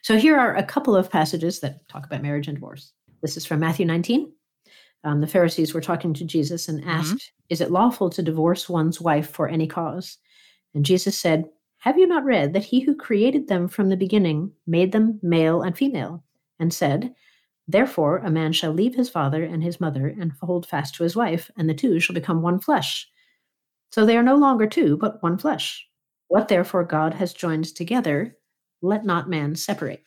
[0.03, 2.93] So here are a couple of passages that talk about marriage and divorce.
[3.23, 4.33] This is from Matthew 19.
[5.05, 6.91] Um, the Pharisees were talking to Jesus and mm-hmm.
[6.91, 7.33] asked, mm-hmm.
[7.49, 10.19] Is it lawful to divorce one's wife for any cause?
[10.75, 11.45] And Jesus said,
[11.79, 15.63] Have you not read that he who created them from the beginning made them male
[15.63, 16.23] and female?
[16.59, 17.15] and said,
[17.69, 21.17] Therefore, a man shall leave his father and his mother and hold fast to his
[21.17, 23.09] wife, and the two shall become one flesh.
[23.91, 25.87] So they are no longer two, but one flesh.
[26.29, 28.37] What therefore God has joined together,
[28.87, 30.05] let not man separate.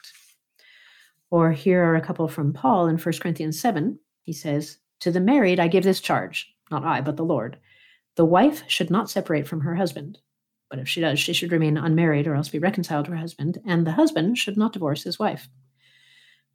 [1.32, 4.00] Or here are a couple from Paul in 1 Corinthians 7.
[4.24, 7.58] He says, To the married I give this charge, not I, but the Lord.
[8.16, 10.20] The wife should not separate from her husband.
[10.70, 13.60] But if she does, she should remain unmarried or else be reconciled to her husband,
[13.66, 15.50] and the husband should not divorce his wife.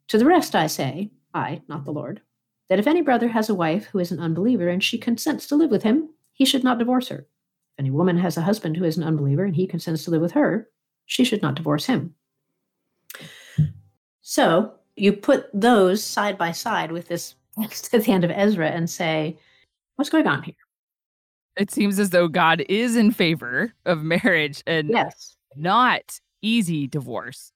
[0.08, 2.20] To the rest I say, I, not the Lord,
[2.68, 5.56] that if any brother has a wife who is an unbeliever and she consents to
[5.56, 7.18] live with him, he should not divorce her.
[7.18, 10.20] If any woman has a husband who is an unbeliever and he consents to live
[10.20, 10.68] with her,
[11.06, 12.14] she should not divorce him.
[14.20, 18.70] So you put those side by side with this text at the end of Ezra
[18.70, 19.36] and say,
[19.96, 20.54] what's going on here?
[21.56, 25.36] It seems as though God is in favor of marriage and yes.
[25.56, 27.52] not easy divorce.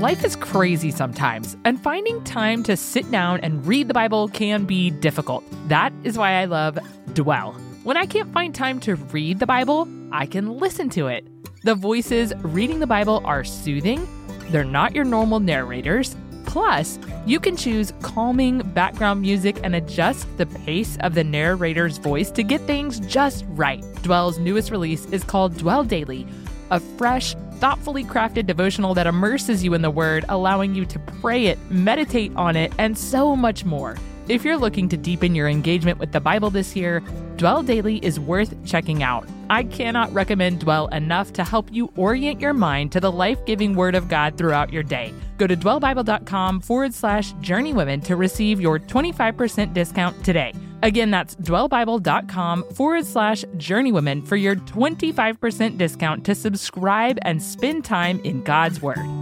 [0.00, 4.64] Life is crazy sometimes, and finding time to sit down and read the Bible can
[4.64, 5.44] be difficult.
[5.68, 6.76] That is why I love
[7.14, 7.56] Dwell.
[7.84, 11.26] When I can't find time to read the Bible, I can listen to it.
[11.64, 14.06] The voices reading the Bible are soothing,
[14.50, 16.14] they're not your normal narrators.
[16.46, 22.30] Plus, you can choose calming background music and adjust the pace of the narrator's voice
[22.30, 23.82] to get things just right.
[24.02, 26.24] Dwell's newest release is called Dwell Daily,
[26.70, 31.46] a fresh, thoughtfully crafted devotional that immerses you in the Word, allowing you to pray
[31.46, 33.96] it, meditate on it, and so much more.
[34.28, 37.02] If you're looking to deepen your engagement with the Bible this year,
[37.42, 39.26] Dwell Daily is worth checking out.
[39.50, 43.74] I cannot recommend Dwell enough to help you orient your mind to the life giving
[43.74, 45.12] Word of God throughout your day.
[45.38, 50.54] Go to dwellbible.com forward slash journeywomen to receive your 25% discount today.
[50.84, 58.20] Again, that's dwellbible.com forward slash journeywomen for your 25% discount to subscribe and spend time
[58.22, 59.21] in God's Word.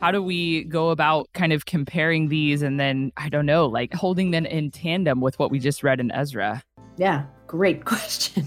[0.00, 3.92] How do we go about kind of comparing these and then, I don't know, like
[3.92, 6.62] holding them in tandem with what we just read in Ezra?
[6.96, 8.46] Yeah, great question.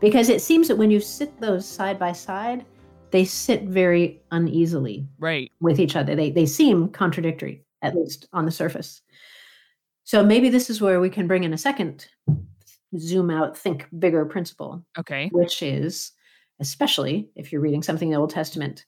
[0.00, 2.64] because it seems that when you sit those side by side,
[3.12, 8.46] they sit very uneasily right with each other they they seem contradictory at least on
[8.46, 9.02] the surface
[10.02, 12.06] so maybe this is where we can bring in a second
[12.98, 16.12] zoom out think bigger principle okay which is
[16.62, 18.86] especially if you're reading something in the Old Testament,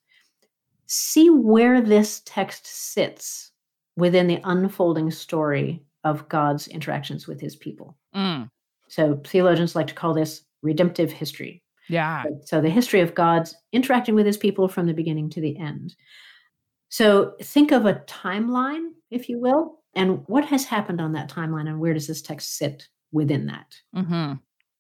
[0.87, 3.53] see where this text sits
[3.97, 7.97] within the unfolding story of God's interactions with his people.
[8.14, 8.51] Mm.
[8.88, 11.62] So theologians like to call this redemptive history.
[11.88, 12.25] Yeah.
[12.44, 15.94] So the history of God's interacting with his people from the beginning to the end.
[16.88, 21.68] So think of a timeline, if you will, and what has happened on that timeline
[21.68, 23.75] and where does this text sit within that?
[23.94, 24.35] hmm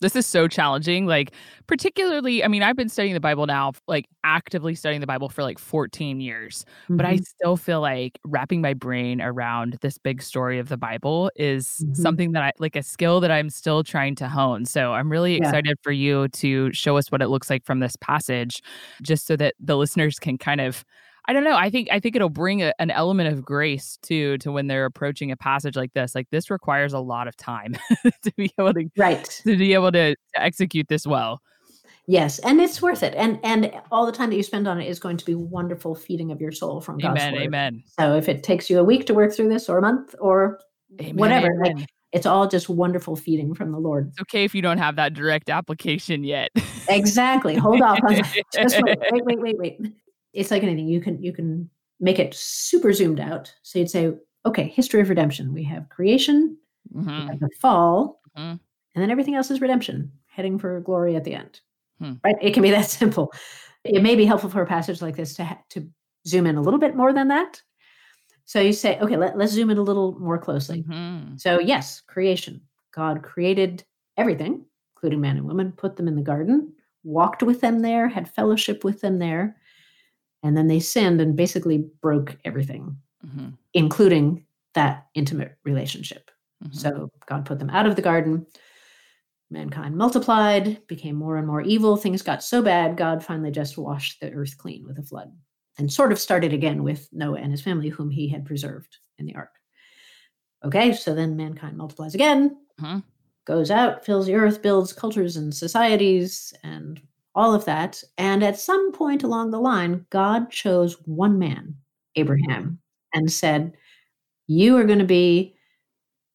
[0.04, 1.06] This is so challenging.
[1.06, 1.32] Like,
[1.66, 5.42] particularly, I mean, I've been studying the Bible now, like actively studying the Bible for
[5.42, 6.64] like 14 years,
[6.96, 7.24] but I Mhm.
[7.24, 11.94] still feel like wrapping my brain around this big story of the Bible is Mhm.
[11.94, 14.66] something that I like a skill that I'm still trying to hone.
[14.66, 15.54] So I'm really Yeah.
[15.54, 18.60] excited for you to show us what it looks like from this passage,
[19.02, 20.84] just so that the listeners can kind of.
[21.26, 21.56] I don't know.
[21.56, 24.84] I think I think it'll bring a, an element of grace to to when they're
[24.84, 26.14] approaching a passage like this.
[26.14, 27.76] Like this requires a lot of time
[28.22, 29.24] to be able to Right.
[29.46, 31.40] to be able to, to execute this well.
[32.06, 33.14] Yes, and it's worth it.
[33.14, 35.94] And and all the time that you spend on it is going to be wonderful
[35.94, 37.32] feeding of your soul from God's Amen.
[37.34, 37.42] word.
[37.44, 37.82] Amen.
[37.98, 40.60] So if it takes you a week to work through this or a month or
[41.00, 44.08] Amen, whatever, like, it's all just wonderful feeding from the Lord.
[44.08, 46.50] It's okay if you don't have that direct application yet.
[46.88, 47.56] Exactly.
[47.56, 48.16] Hold off on.
[48.52, 49.80] Just wait, wait, wait, wait, wait.
[50.34, 50.88] It's like anything.
[50.88, 51.70] You can you can
[52.00, 53.54] make it super zoomed out.
[53.62, 54.12] So you'd say,
[54.46, 55.54] okay, history of redemption.
[55.54, 56.56] We have creation,
[56.92, 58.58] we Mhm, have the fall, mhm.
[58.94, 61.60] and then everything else is redemption, heading for glory at the end.
[62.00, 62.14] Hmm.
[62.24, 62.36] Right?
[62.42, 63.32] It can be that simple.
[63.84, 65.88] It may be helpful for a passage like this to ha- to
[66.26, 67.62] zoom in a little bit more than that.
[68.46, 70.82] So you say, okay, let, let's zoom in a little more closely.
[70.82, 71.40] Mhm.
[71.40, 72.60] So, yes, creation.
[72.92, 73.84] God created
[74.16, 74.64] everything,
[74.96, 76.72] including man and woman, put them in the garden,
[77.04, 79.56] walked with them there, had fellowship with them there.
[80.44, 86.30] And then they sinned and basically broke everything, Mhm, including that intimate relationship.
[86.64, 86.74] mhm.
[86.74, 88.46] So, God put them out of the garden.
[89.50, 91.96] Mankind multiplied, became more and more evil.
[91.96, 95.32] Things got so bad, God finally just washed the earth clean with a flood
[95.78, 99.26] and sort of started again with Noah and his family, whom he had preserved in
[99.26, 99.50] the ark.
[100.64, 103.02] Okay, so then mankind multiplies again, Mhm.
[103.44, 107.00] goes out, fills the earth, builds cultures and societies and
[107.34, 108.02] all of that.
[108.18, 111.74] And at some point along the line, God chose one man,
[112.16, 112.78] Abraham,
[113.12, 113.72] and said,
[114.46, 115.56] You are going to be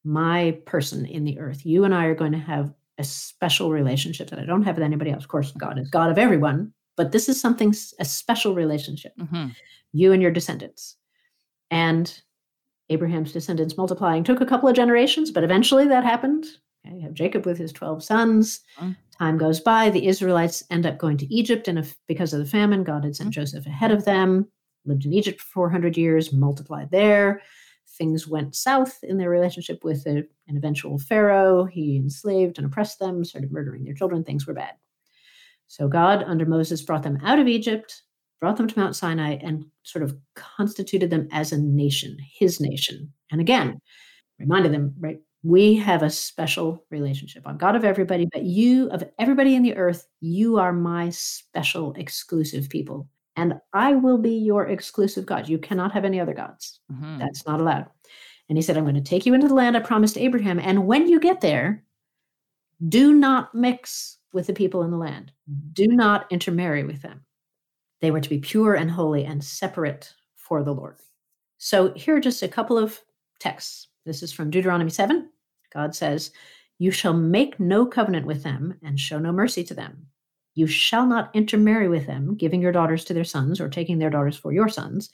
[0.04, 1.64] my person in the earth.
[1.66, 4.84] You and I are going to have a special relationship that I don't have with
[4.84, 5.24] anybody else.
[5.24, 9.54] Of course, God is God of everyone, but this is something, a special relationship Mhm.
[9.92, 10.96] you and your descendants.
[11.70, 12.22] And
[12.90, 16.46] Abraham's descendants multiplying took a couple of generations, but eventually that happened.
[16.86, 18.60] Okay, you have Jacob with his 12 sons.
[18.78, 18.96] Mm.
[19.18, 19.90] Time goes by.
[19.90, 23.16] The Israelites end up going to Egypt, and if, because of the famine, God had
[23.16, 23.34] sent Mm.
[23.34, 24.48] Joseph ahead of them,
[24.86, 27.42] lived in Egypt for 400 years, multiplied there.
[27.98, 31.64] Things went south in their relationship with a- an eventual Pharaoh.
[31.66, 34.24] He enslaved and oppressed them, started murdering their children.
[34.24, 34.74] Things were bad.
[35.66, 38.02] So God, under Moses, brought them out of Egypt,
[38.40, 43.12] brought them to Mount Sinai, and sort of constituted them as a nation, his nation.
[43.30, 43.80] And again,
[44.38, 45.18] reminded them, right?
[45.42, 47.42] We have a special relationship.
[47.46, 51.94] I'm God of everybody, but you, of everybody in the earth, you are my special,
[51.94, 53.08] exclusive people.
[53.36, 55.48] And I will be your exclusive God.
[55.48, 56.80] You cannot have any other gods.
[56.92, 57.18] Mhm.
[57.18, 57.86] That's not allowed.
[58.48, 60.58] And he said, I'm going to take you into the land I promised Abraham.
[60.58, 61.84] And when you get there,
[62.88, 65.32] do not mix with the people in the land,
[65.72, 67.24] do not intermarry with them.
[68.00, 70.96] They were to be pure and holy and separate for the Lord.
[71.58, 73.00] So here are just a couple of
[73.38, 73.88] texts.
[74.04, 75.28] This is from Deuteronomy 7.
[75.72, 76.30] God says,
[76.78, 80.06] You shall make no covenant with them and show no mercy to them.
[80.54, 84.10] You shall not intermarry with them, giving your daughters to their sons or taking their
[84.10, 85.10] daughters for your sons,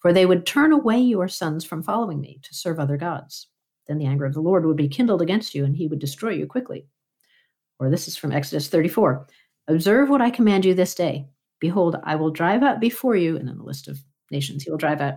[0.00, 3.48] for they would turn away your sons from following me to serve other gods.
[3.88, 6.30] Then the anger of the Lord would be kindled against you, and he would destroy
[6.30, 6.86] you quickly.
[7.78, 9.26] Or this is from Exodus 34
[9.68, 11.26] Observe what I command you this day.
[11.58, 13.98] Behold, I will drive out before you, and then the list of
[14.30, 15.14] nations he will drive out.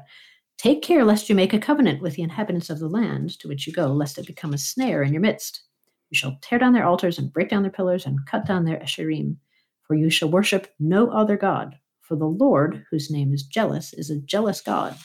[0.60, 3.66] Take care lest you make a covenant with the inhabitants of the land to which
[3.66, 5.62] you go, lest it become a snare in your midst.
[6.10, 8.76] You shall tear down their altars and break down their pillars and cut down their
[8.80, 9.38] asherim,
[9.84, 11.78] for you shall worship no other God.
[12.02, 14.98] For the Lord, whose name is jealous, is a jealous God.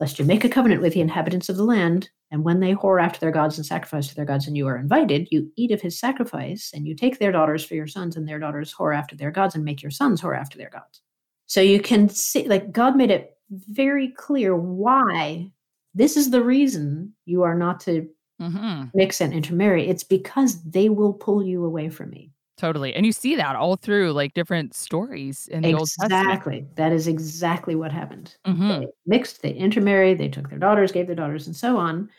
[0.00, 3.02] Lest you make a covenant with the inhabitants of the land, and when they whore
[3.02, 5.82] after their gods and sacrifice to their gods, and you are invited, you eat of
[5.82, 9.14] his sacrifice, and you take their daughters for your sons, and their daughters whore after
[9.14, 11.02] their gods, and make your sons whore after their gods.
[11.44, 15.52] So you can see, like, God made it very clear why
[15.94, 18.08] this is the reason you are not to
[18.40, 18.92] Mhm.
[18.94, 19.88] mix and intermarry.
[19.88, 22.32] It's because they will pull you away from me.
[22.58, 22.94] Totally.
[22.94, 26.40] And you see that all through like different stories in the Old Testament.
[26.40, 26.66] Exactly.
[26.76, 28.36] That is exactly what happened.
[28.46, 28.80] Mhm.
[28.80, 32.10] They mixed, they intermarried, they took their daughters, gave their daughters, and so on.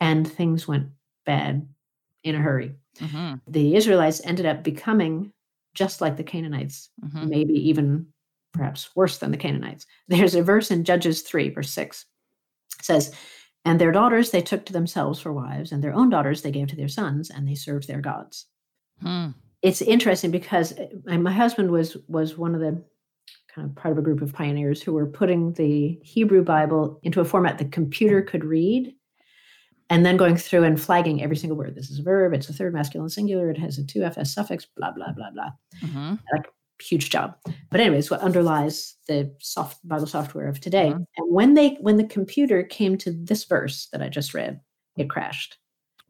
[0.00, 0.88] And things went
[1.26, 1.68] bad
[2.24, 2.74] in a hurry.
[3.00, 3.40] Mhm.
[3.48, 5.32] The Israelites ended up becoming
[5.74, 7.28] just like the Canaanites, Mhm.
[7.28, 8.06] maybe even
[8.52, 9.86] perhaps worse than the Canaanites.
[10.08, 12.06] There's a verse in Judges 3, verse 6.
[12.78, 13.14] It says,
[13.64, 16.68] And their daughters they took to themselves for wives, and their own daughters they gave
[16.68, 18.46] to their sons, and they served their gods.
[19.00, 19.28] Hmm.
[19.62, 22.82] It's interesting because uh, my, husband was was one of the
[23.52, 27.20] kind of part of a group of pioneers who were putting the Hebrew Bible into
[27.20, 28.94] a format the computer could read,
[29.90, 31.74] and then going through and flagging every single word.
[31.74, 32.34] This is a verb.
[32.34, 33.50] It's a third masculine singular.
[33.50, 34.64] It has a two fs suffix.
[34.76, 35.50] Blah blah blah blah
[35.82, 36.20] Mhm.
[36.82, 37.36] Huge job.
[37.70, 40.90] But anyways, what underlies the soft Bible software of today.
[40.90, 41.04] Mhm.
[41.16, 44.60] And when they when the computer came to this verse that I just read,
[44.96, 45.58] it crashed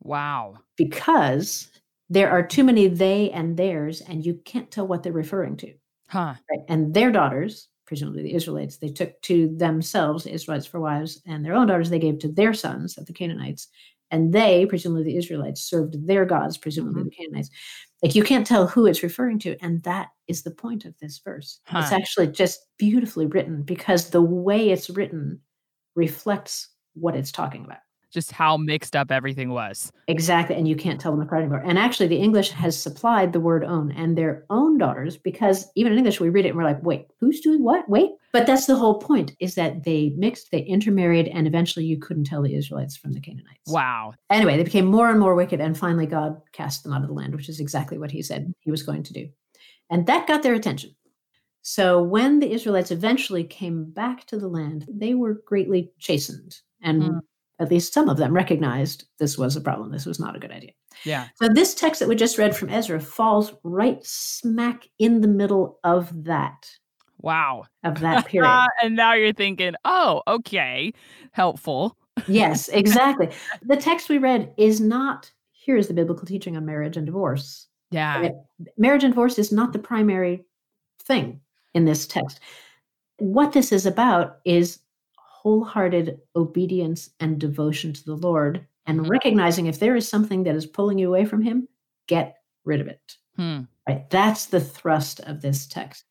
[0.03, 0.57] Wow.
[0.77, 1.71] because
[2.11, 5.75] there are too many they and theirs, and you can't tell what they're referring to.
[6.09, 6.35] Huh.
[6.51, 6.61] Right?
[6.69, 11.55] And their daughters, presumably the Israelites, they took to themselves Israelites for wives, and their
[11.55, 13.69] own daughters they gave to their sons, of the Canaanites.
[14.11, 17.05] And they, presumably the Israelites, served their gods, presumably Mhm.
[17.05, 17.51] the Canaanites.
[18.03, 19.57] Like you can't tell who it's referring to.
[19.61, 21.61] And that is the point of this verse.
[21.73, 25.41] It's actually just beautifully written because the way it's written
[25.97, 27.79] reflects what it's talking about.
[28.11, 29.93] Just how mixed up everything was.
[30.07, 30.57] Exactly.
[30.57, 31.63] And you can't tell them apart anymore.
[31.65, 35.93] And actually, the English has supplied the word own and their own daughters because even
[35.93, 37.89] in English, we read it and we're like, wait, who's doing what?
[37.89, 38.11] Wait.
[38.33, 42.25] But that's the whole point is that they mixed, they intermarried, and eventually you couldn't
[42.25, 43.67] tell the Israelites from the Canaanites.
[43.67, 44.15] Wow.
[44.31, 45.61] Anyway, they became more and more wicked.
[45.61, 48.53] And finally, God cast them out of the land, which is exactly what he said
[48.61, 49.29] he was going to do.
[49.91, 50.95] And that got their attention.
[51.61, 56.57] So when the Israelites eventually came back to the land, they were greatly chastened.
[56.83, 57.19] And Hmm.
[57.59, 59.91] At least some of them recognized this was a problem.
[59.91, 60.71] This was not a good idea.
[61.05, 61.29] Yeah.
[61.37, 65.79] So this text that we just read from Ezra falls right smack in the middle
[65.85, 66.71] of that,
[67.21, 67.65] Wow.
[67.85, 68.67] of that period.
[68.83, 70.93] And now you're thinking, oh, okay,
[71.33, 71.97] helpful.
[72.27, 73.29] yes, exactly.
[73.63, 77.67] The text we read is not here is the biblical teaching on marriage and divorce.
[77.91, 78.21] Yeah.
[78.21, 78.33] Right.
[78.77, 80.45] Marriage and divorce is not the primary
[81.03, 81.41] thing
[81.75, 82.41] in this text.
[83.19, 84.79] What this is about is
[85.43, 89.09] wholehearted obedience and devotion to the Lord and Mhm.
[89.09, 91.69] recognizing if there is something that is pulling you away from Him,
[92.09, 93.17] get rid of it.
[93.37, 93.61] Hmm.
[93.87, 94.09] Right?
[94.11, 96.05] That's the thrust of this text.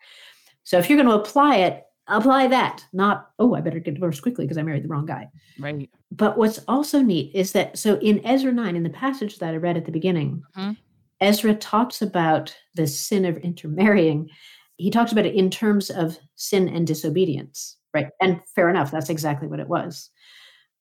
[0.63, 4.21] So if you're going to apply it, apply that, not, oh, I better get divorced
[4.21, 5.27] quickly because I married the wrong guy.
[5.59, 5.89] Right.
[6.11, 9.57] But what's also neat is that so in Ezra 9, in the passage that I
[9.57, 10.77] read at the beginning, Mhm.
[11.19, 14.29] Ezra talks about the sin of intermarrying.
[14.77, 18.07] He talks about it in terms of sin and disobedience, right?
[18.21, 20.10] And fair enough, that's exactly what it was.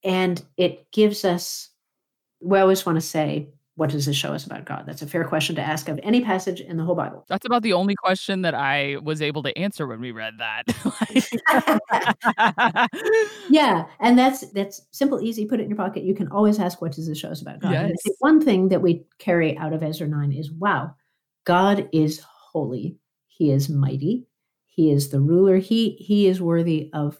[0.03, 1.69] And it gives us,
[2.41, 4.85] we always want to say, what does this show us about God?
[4.87, 7.25] That's a fair question to ask of any passage in the whole Bible.
[7.29, 10.63] That's about the only question that I was able to answer when we read that.
[13.49, 15.45] Yeah, and that's that's simple, easy.
[15.45, 16.03] Put it in your pocket.
[16.03, 17.95] You can always ask, "What does this show us about God?" Yes.
[18.19, 20.95] one thing that we carry out of Ezra nine is, "Wow,
[21.45, 22.97] God is holy.
[23.27, 24.27] He is mighty.
[24.77, 25.57] He is the ruler.
[25.57, 27.19] He he is worthy of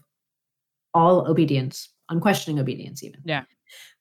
[0.93, 3.43] all obedience, unquestioning obedience, even." Yeah.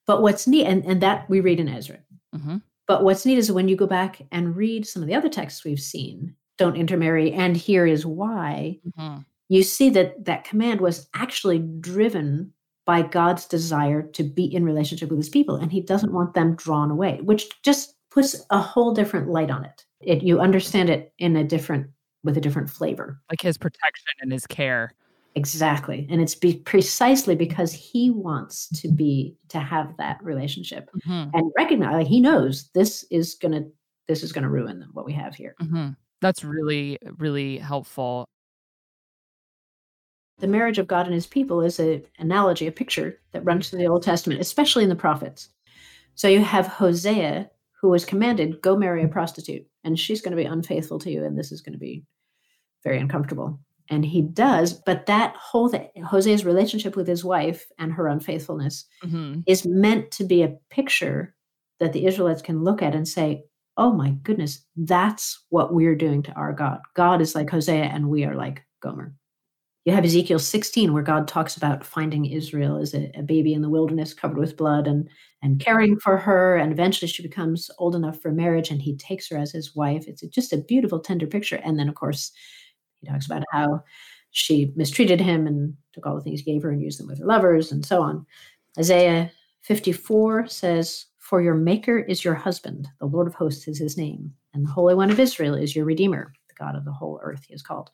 [0.06, 1.98] But what's neat, and and that we read in Ezra.
[2.36, 2.62] Mhm.
[2.88, 5.64] But what's neat is when you go back and read some of the other texts
[5.64, 9.24] we've seen, "Don't intermarry," and here is why Mhm.
[9.48, 12.52] you see that that command was actually driven
[12.86, 16.54] by God's desire to be in relationship with his people and he doesn't want them
[16.56, 21.12] drawn away which just puts a whole different light on it it you understand it
[21.18, 21.88] in a different
[22.26, 24.92] with a different flavor Like his protection and his care.
[25.34, 31.30] exactly and it's be precisely because he wants to be to have that relationship Mhm.
[31.34, 33.70] and recognize like he knows this is going to
[34.08, 35.96] this is to ruin them what we have here Mhm.
[36.22, 38.24] That's really, really helpful.
[40.38, 43.78] the marriage of God and his people is an analogy, a picture that runs through
[43.78, 45.48] the Old Testament, especially in the prophets.
[46.14, 50.42] So you have Hosea, who was commanded, go marry a prostitute, and she's going to
[50.42, 52.04] be unfaithful to you, and this is going to be
[52.86, 53.58] very uncomfortable.
[53.90, 58.84] And he does, but that whole thing, Hosea's relationship with his wife and her unfaithfulness
[59.04, 59.42] Mhm.
[59.46, 61.34] is meant to be a picture
[61.80, 63.44] that the Israelites can look at and say,
[63.76, 66.78] oh my goodness, that's what we're doing to our God.
[66.94, 69.12] God is like Hosea, and we are like Gomer.
[69.84, 73.62] You have Ezekiel 16, where God talks about finding Israel as a, a baby in
[73.62, 75.08] the wilderness covered with blood and,
[75.42, 76.56] and caring for her.
[76.56, 80.02] And eventually she becomes old enough for marriage and he takes her as his wife.
[80.08, 81.60] It's just a beautiful, tender picture.
[81.62, 82.32] And then, of course,
[83.00, 83.82] he talks about how
[84.30, 87.18] she mistreated him and took all the things he gave her and used them with
[87.18, 88.26] her lovers and so on.
[88.78, 89.30] Isaiah
[89.62, 94.32] 54 says, For your maker is your husband, the Lord of hosts is his name,
[94.54, 97.44] and the Holy One of Israel is your Redeemer, the God of the whole earth
[97.48, 97.90] he is called.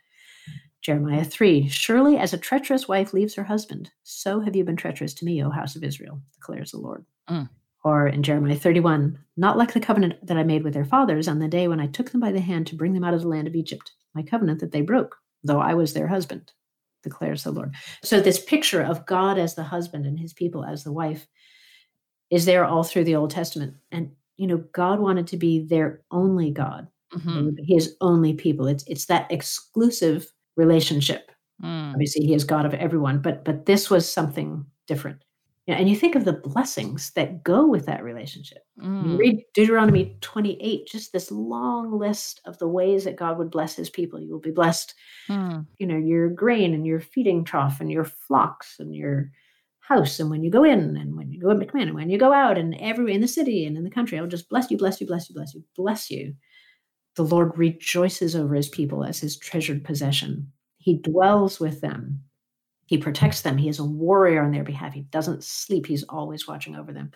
[0.80, 5.14] Jeremiah 3 Surely as a treacherous wife leaves her husband, so have you been treacherous
[5.14, 7.04] to me, O house of Israel, declares the Lord.
[7.30, 7.48] Mm.
[7.84, 11.40] Or in Jeremiah 31, not like the covenant that I made with their fathers on
[11.40, 13.28] the day when I took them by the hand to bring them out of the
[13.28, 16.52] land of Egypt, my covenant that they broke, though I was their husband,
[17.02, 17.74] declares the Lord.
[18.04, 21.26] So, this picture of God as the husband and his people as the wife
[22.30, 23.74] is there all through the Old Testament.
[23.90, 27.56] And, you know, God wanted to be their only God, Mhm.
[27.66, 28.66] his only people.
[28.66, 31.30] It's, it's that exclusive relationship.
[31.62, 31.92] Mm.
[31.92, 35.22] Obviously, he is God of everyone, but but this was something different.
[35.66, 38.64] You know, and you think of the blessings that go with that relationship.
[38.76, 38.84] You
[39.14, 39.18] Mm.
[39.18, 43.88] read Deuteronomy 28, just this long list of the ways that God would bless his
[43.90, 44.20] people.
[44.20, 44.94] You will be blessed,
[45.28, 45.66] Mm.
[45.78, 49.30] you know, your grain and your feeding trough and your flocks and your
[49.80, 50.18] house.
[50.20, 52.58] And when you go in and when you go in and when you go out
[52.58, 55.06] and everywhere in the city and in the country, I'll just bless you, bless you,
[55.06, 56.34] bless you, bless you, bless you.
[57.16, 60.52] The Lord rejoices over his people as his treasured possession.
[60.78, 62.24] He dwells with them.
[62.92, 63.56] He protects them.
[63.56, 64.92] He is a warrior on their behalf.
[64.92, 65.86] He doesn't sleep.
[65.86, 67.10] He's always watching over them.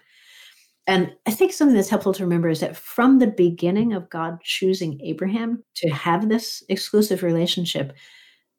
[0.87, 4.41] And I think something that's helpful to remember is that from the beginning of God
[4.43, 7.93] choosing Abraham to have this exclusive relationship,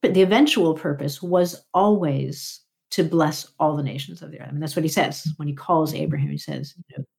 [0.03, 2.61] but the eventual purpose was always
[2.91, 4.49] to bless all the nations of the earth.
[4.49, 6.29] I mean, that's what he says when he calls Abraham.
[6.29, 6.75] He says,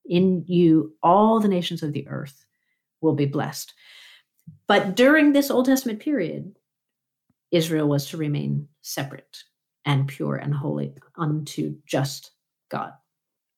[0.07, 2.47] In you, all the nations of the earth
[3.01, 3.75] will be blessed.
[4.69, 6.55] But during this Old Testament period,
[7.51, 9.43] Israel was to remain separate
[9.89, 12.33] and pure and holy unto just
[12.71, 12.93] God.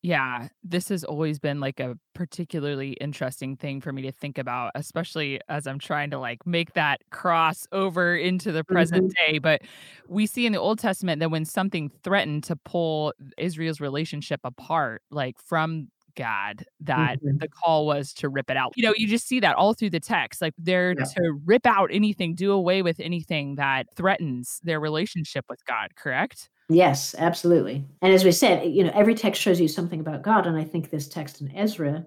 [0.03, 4.71] Yeah, this has always been like a particularly interesting thing for me to think about,
[4.75, 9.33] especially as I'm trying to like make that cross over into the present mm-hmm.
[9.33, 9.39] day.
[9.39, 9.61] But
[10.09, 15.03] we see in the Old Testament that when something threatened to pull Israel's relationship apart,
[15.11, 17.41] like from God, that Mhm.
[17.41, 18.73] the call was to rip it out.
[18.77, 20.41] You know, you just see that all through the text.
[20.43, 21.05] Like they're Yeah.
[21.17, 26.49] to rip out anything, do away with anything that threatens their relationship with God, correct?
[26.69, 27.85] Yes, absolutely.
[28.01, 30.47] And as we said, you know, every text shows you something about God.
[30.47, 32.07] And I think this text in Ezra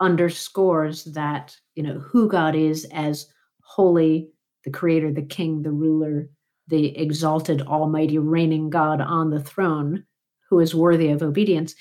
[0.00, 3.26] underscores that, you know, who God is as
[3.62, 4.30] holy,
[4.64, 6.28] the creator, the king, the ruler,
[6.68, 10.04] the exalted, almighty, reigning God on the throne,
[10.48, 11.74] who is worthy of obedience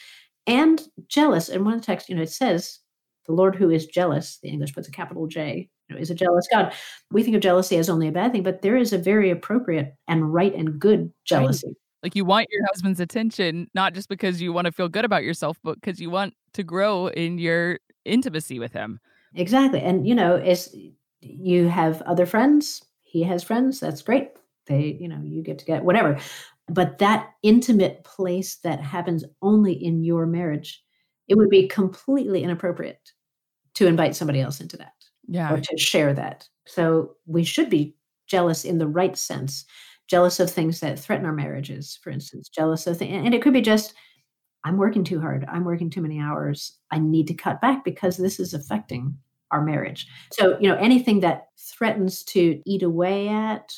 [0.47, 1.49] and jealous.
[1.49, 2.79] And one of the texts, you know, it says,
[3.27, 6.15] the Lord who is jealous, the English puts a capital J, you know, is a
[6.15, 6.73] jealous God.
[7.11, 9.93] We think of jealousy as only a bad thing, but there is a very appropriate
[10.07, 11.75] and right and good jealousy.
[12.03, 15.23] Like you want your husband's attention, not just because you want to feel good about
[15.23, 18.99] yourself, but because you want to grow in your intimacy with him.
[19.35, 19.81] Exactly.
[19.81, 20.73] And you know, as
[21.21, 24.29] you have other friends, he has friends, that's great.
[24.67, 26.19] They, you know, you get to get whatever.
[26.69, 30.83] But that intimate place that happens only in your marriage,
[31.27, 33.11] it would be completely inappropriate
[33.75, 34.93] to invite somebody else into that
[35.27, 35.53] Yeah.
[35.53, 36.47] or to share that.
[36.65, 37.95] So we should be
[38.27, 39.65] jealous in the right sense,
[40.07, 43.25] jealous of things that threaten our marriages, for instance, jealous of things.
[43.25, 43.93] And it could be just,
[44.65, 45.45] I'm working too hard.
[45.47, 46.77] I'm working too many hours.
[46.91, 49.17] I need to cut back because this is affecting
[49.51, 50.07] our marriage.
[50.33, 53.73] So, you know, anything that threatens to eat away at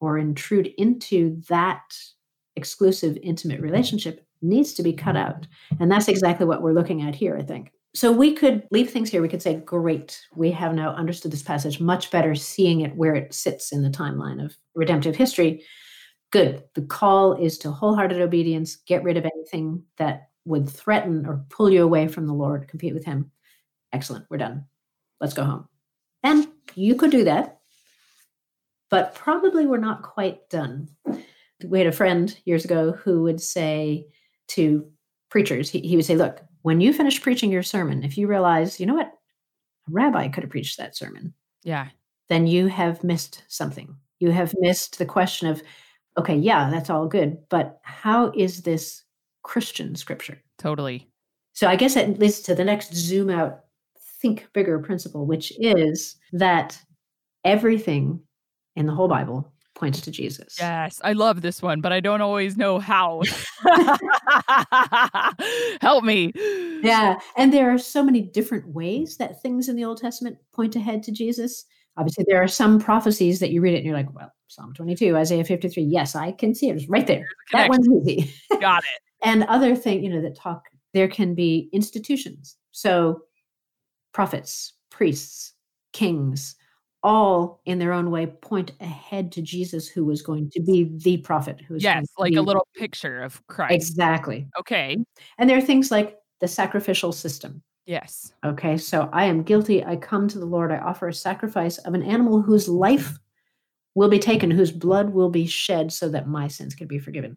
[0.00, 1.96] or intrude into that
[2.56, 5.28] exclusive, intimate relationship needs to be cut mm-hmm.
[5.28, 5.46] out.
[5.78, 7.72] And that's exactly what we're looking at here, I think.
[7.94, 9.20] So we could leave things here.
[9.20, 13.14] We could say, great, we have now understood this passage much better, seeing it where
[13.14, 15.64] it sits in the timeline of redemptive history.
[16.30, 16.62] Good.
[16.74, 21.68] The call is to wholehearted obedience, get rid of anything that would threaten or pull
[21.68, 23.32] you away from the Lord, compete with Him.
[23.92, 24.26] Excellent.
[24.30, 24.66] We're done.
[25.20, 25.68] Let's go home.
[26.22, 26.46] And
[26.76, 27.59] you could do that,
[28.90, 30.88] but probably we're not quite done.
[31.64, 34.06] We had a friend years ago who would say
[34.48, 34.90] to
[35.30, 38.78] preachers, he, he would say, Look, when you finish preaching your sermon, if you realize,
[38.80, 41.32] you know what, a rabbi could have preached that sermon,
[41.62, 41.88] Yeah.
[42.28, 43.96] then you have missed something.
[44.18, 45.62] You have missed the question of,
[46.18, 49.04] okay, yeah, that's all good, but how is this
[49.42, 50.42] Christian scripture?
[50.58, 51.08] Totally.
[51.54, 53.60] So I guess that leads to the next zoom out,
[54.20, 56.78] think bigger principle, which is that
[57.44, 58.20] everything
[58.76, 60.56] in the whole Bible points to Jesus.
[60.58, 61.00] Yes.
[61.02, 63.22] I love this one, but I don't always know how.
[65.80, 66.32] Help me.
[66.82, 67.18] Yeah.
[67.36, 71.02] And there are so many different ways that things in the Old Testament point ahead
[71.04, 71.64] to Jesus.
[71.96, 75.16] Obviously, there are some prophecies that you read it and you're like, well, Psalm 22,
[75.16, 75.82] Isaiah 53.
[75.82, 76.76] Yes, I can see it.
[76.76, 77.26] It's right there.
[77.52, 78.32] That one's easy.
[78.60, 79.00] Got it.
[79.22, 82.56] and other thing, you know, that talk, there can be institutions.
[82.72, 83.22] So
[84.12, 85.54] prophets, priests,
[85.92, 86.56] kings,
[87.02, 91.18] all in their own way point ahead to Jesus, who was going to be the
[91.18, 91.60] prophet.
[91.66, 92.06] Who was Yes.
[92.18, 93.74] Like a little picture of Christ.
[93.74, 94.46] Exactly.
[94.58, 94.98] Okay.
[95.38, 97.62] And there are things like the sacrificial system.
[97.86, 98.32] Yes.
[98.44, 99.84] Okay, so I am guilty.
[99.84, 100.70] I come to the Lord.
[100.70, 103.18] I offer a sacrifice of an animal whose life
[103.94, 107.36] will be taken, whose blood will be shed so that my sins can be forgiven.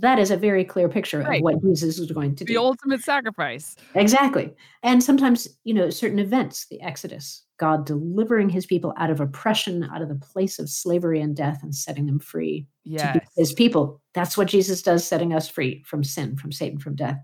[0.00, 1.38] That is a very clear picture Right.
[1.38, 2.52] of what Jesus is going to The do.
[2.54, 3.76] The ultimate sacrifice.
[3.94, 4.52] Exactly.
[4.82, 9.84] And sometimes, you know, certain events, the Exodus, God delivering his people out of oppression,
[9.84, 13.28] out of the place of slavery and death, and setting them free to be Yes.
[13.36, 14.02] his people.
[14.14, 17.18] That's what Jesus does, setting us free from sin, from Satan, from death.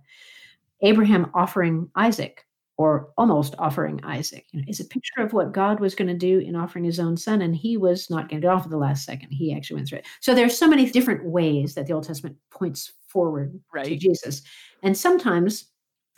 [0.82, 2.44] Abraham offering Isaac,
[2.78, 6.14] or almost offering Isaac, you know, is a picture of what God was going to
[6.14, 8.70] do in offering his own son, and he was not going to get off at
[8.70, 9.30] the last second.
[9.30, 10.06] He actually went through it.
[10.20, 14.42] So there's so many different ways that the Old Testament points forward to Jesus,
[14.82, 15.66] and sometimes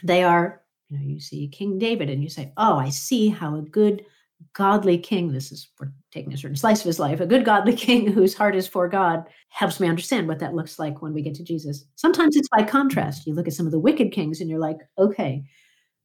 [0.03, 3.57] they are, you know, you see King David, and you say, "Oh, I see how
[3.57, 4.05] a good."
[4.53, 7.75] Godly king, this is we're taking a certain slice of his life, a good godly
[7.77, 11.23] king whose heart is for God helps me understand what that looks like when we
[11.23, 11.87] get to Jesus.
[11.95, 13.27] Sometimes it's by contrast.
[13.27, 15.45] You look at some of the wicked kings and you're like, okay,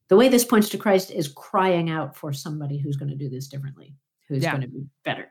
[0.09, 3.29] the way this points to Christ is crying out for somebody who's going to do
[3.29, 3.95] this differently,
[4.27, 4.51] who's Yeah.
[4.51, 5.27] going to be better.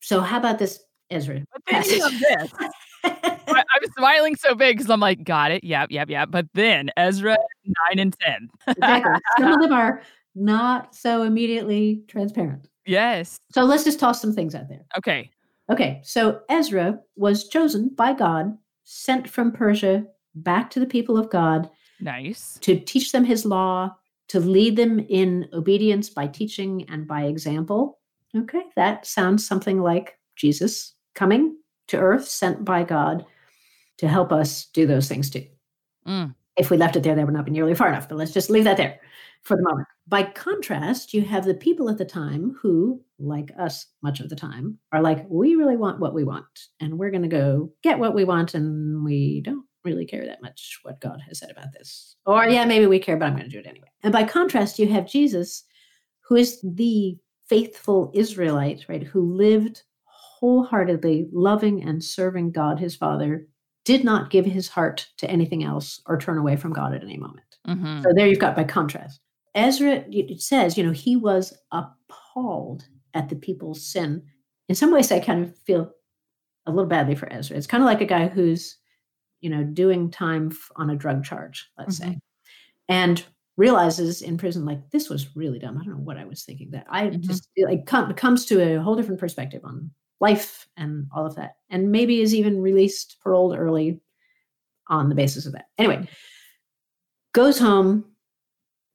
[0.00, 0.80] So, how about this
[1.10, 1.42] Ezra?
[1.52, 2.52] But then you this.
[3.04, 5.62] I'm smiling so big because I'm like, got it.
[5.64, 6.30] Yep, yep, yep.
[6.30, 7.36] But then Ezra
[7.94, 8.48] 9 and 10.
[8.68, 9.12] exactly.
[9.38, 10.02] Some of them are
[10.34, 12.68] not so immediately transparent.
[12.86, 13.38] yes.
[13.52, 14.84] So, let's just toss some things out there.
[14.98, 15.30] Okay.
[15.70, 20.04] Okay, so Ezra was chosen by God, sent from Persia
[20.36, 21.68] back to the people of God
[22.00, 22.58] Nice.
[22.60, 23.94] to teach them his law,
[24.28, 27.98] to lead them in obedience by teaching and by example.
[28.36, 31.56] Okay, that sounds something like Jesus coming
[31.88, 33.24] to earth, sent by God
[33.98, 35.46] to help us do those things too.
[36.06, 36.34] Mm.
[36.56, 38.50] If we left it there, that would not be nearly far enough, but let's just
[38.50, 38.98] leave that there
[39.42, 39.86] for the moment.
[40.08, 44.36] By contrast, you have the people at the time who, like us much of the
[44.36, 46.44] time, are like, we really want what we want,
[46.80, 50.42] and we're going to go get what we want, and we don't really care that
[50.42, 52.16] much what God has said about this.
[52.26, 53.88] Or, yeah, maybe we care, but I'm going to do it anyway.
[54.02, 55.64] And by contrast, you have Jesus,
[56.28, 57.16] who is the
[57.48, 63.46] faithful Israelite, right, who lived wholeheartedly loving and serving God, his Father,
[63.84, 67.16] did not give his heart to anything else or turn away from God at any
[67.16, 67.56] moment.
[67.64, 69.20] hmm So there you've got by contrast.
[69.54, 74.22] Ezra it says, you know, he was appalled at the people's sin.
[74.68, 75.90] In some ways, I kind of feel
[76.66, 77.56] a little badly for Ezra.
[77.56, 78.76] It's kind of like a guy who's,
[79.46, 82.18] you know, doing time f- on a drug charge, let's say,
[82.88, 83.24] and
[83.56, 85.78] realizes in prison, like, this was really dumb.
[85.78, 86.72] I don't know what I was thinking.
[86.72, 87.20] That I Mhm.
[87.20, 91.52] just like come, comes to a whole different perspective on life and all of that,
[91.70, 94.00] and maybe is even released, paroled early
[94.88, 95.66] on the basis of that.
[95.78, 96.08] Anyway,
[97.32, 98.04] goes home.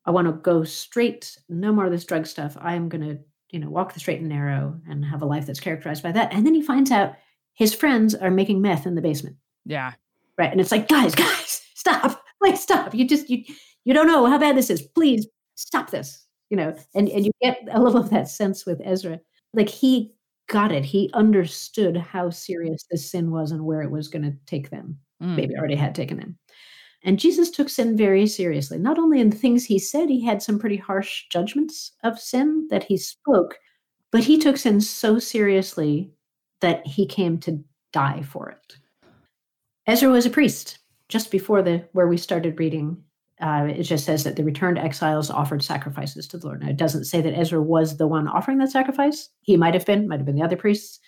[0.05, 2.57] I want to go straight, no more of this drug stuff.
[2.59, 3.19] I am going to,
[3.51, 6.33] you know, walk the straight and narrow and have a life that's characterized by that.
[6.33, 7.15] And then he finds out
[7.53, 9.37] his friends are making meth in the basement.
[9.65, 9.93] Yeah.
[10.37, 10.51] Right.
[10.51, 12.21] And it's like, guys, guys, stop.
[12.41, 12.93] Please stop.
[12.95, 13.43] You just you
[13.85, 14.81] you don't know how bad this is.
[14.81, 16.25] Please stop this.
[16.49, 19.19] You know, and, and you get a little of that sense with Ezra.
[19.53, 20.13] Like he
[20.49, 20.83] got it.
[20.83, 24.97] He understood how serious this sin was and where it was going to take them
[25.21, 25.35] Mm.
[25.35, 26.35] maybe already had taken them.
[27.03, 28.79] And Jesus took sin very seriously.
[28.79, 32.67] Not only in the things he said, he had some pretty harsh judgments of sin
[32.71, 33.57] that he spoke,
[34.11, 36.11] but he took sin so seriously
[36.61, 37.63] that he came to
[37.93, 38.77] die for it.
[39.87, 40.79] Ezra was a priest
[41.09, 43.03] just before the where we started reading.
[43.41, 46.61] Uh, it just says that the returned exiles offered sacrifices to the Lord.
[46.61, 49.29] Now, it doesn't say that Ezra was the one offering that sacrifice.
[49.41, 50.99] He might have been, might have been the other priests,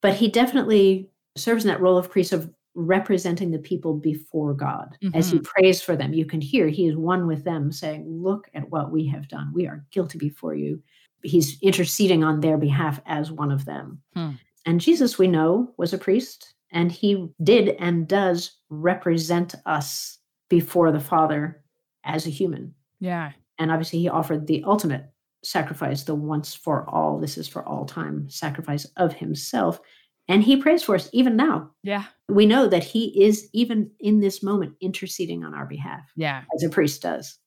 [0.00, 4.96] but he definitely serves in that role of priest of representing the people before God.
[5.14, 8.48] As he prays for them, you can hear he is one with them, saying, Look
[8.54, 9.52] at what we have done.
[9.54, 10.82] We are guilty before you.
[11.22, 14.00] He's interceding on their behalf as one of them.
[14.14, 14.32] Hmm.
[14.66, 20.18] And Jesus, we know, was a priest, and he did and does represent us
[20.50, 21.62] before the Father
[22.04, 22.74] as a human.
[23.00, 23.32] Yeah.
[23.58, 25.06] And obviously, he offered the ultimate
[25.42, 29.80] sacrifice, the once for all, this is for all time sacrifice of himself.
[30.26, 31.70] And he prays for us even now.
[31.82, 32.04] Yeah.
[32.28, 36.42] We know that he is, even in this moment, interceding on our behalf, Yeah.
[36.54, 37.38] as a priest does.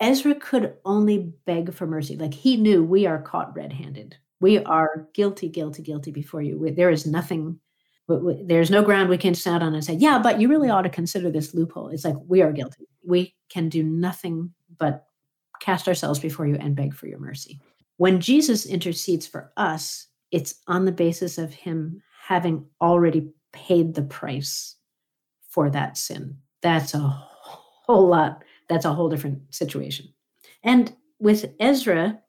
[0.00, 2.16] Ezra could only beg for mercy.
[2.16, 4.16] Like he knew we are caught red handed.
[4.40, 6.58] We are guilty, guilty, guilty before you.
[6.58, 7.60] We- There is nothing,
[8.44, 10.74] there's no ground we can stand on and say, yeah, but you really mm.
[10.74, 11.88] ought to consider this loophole.
[11.88, 12.88] It's like we are guilty.
[13.04, 15.06] We can do nothing but
[15.60, 17.60] cast ourselves before you and beg for your mercy.
[17.98, 24.02] When Jesus intercedes for us, it's on the basis of him having already paid the
[24.02, 24.76] price
[25.48, 26.36] for that sin.
[26.62, 28.44] That's a whole lot.
[28.68, 30.06] That's a whole different situation.
[30.62, 32.20] And with Ezra,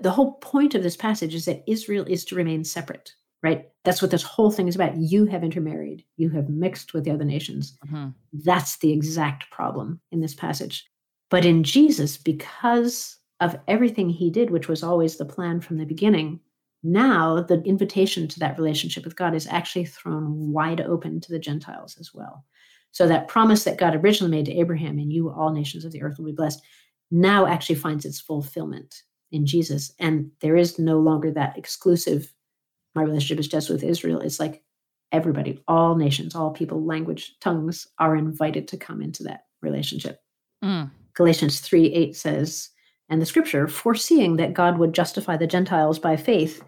[0.00, 3.68] the whole point of this passage is that Israel is to remain separate, right?
[3.84, 4.96] That's what this whole thing is about.
[4.96, 7.78] You have intermarried, you have mixed with the other nations.
[7.86, 8.14] Mhm.
[8.32, 10.86] That's the exact problem in this passage.
[11.30, 15.86] But in Jesus, because of everything he did, which was always the plan from the
[15.86, 16.40] beginning,
[16.82, 21.38] now the invitation to that relationship with God is actually thrown wide open to the
[21.38, 22.44] Gentiles as well.
[22.92, 26.02] So that promise that God originally made to Abraham, and you, all nations of the
[26.02, 26.62] earth, will be blessed,
[27.10, 29.92] now actually finds its fulfillment in Jesus.
[29.98, 32.32] And there is no longer that exclusive,
[32.94, 34.20] my relationship is just with Israel.
[34.20, 34.62] It's like
[35.12, 40.20] everybody, all nations, all people, language, tongues are invited to come into that relationship.
[40.62, 40.90] Mm.
[41.14, 42.70] Galatians 3 8 says,
[43.08, 46.62] and the scripture, foreseeing that God would justify the Gentiles by faith,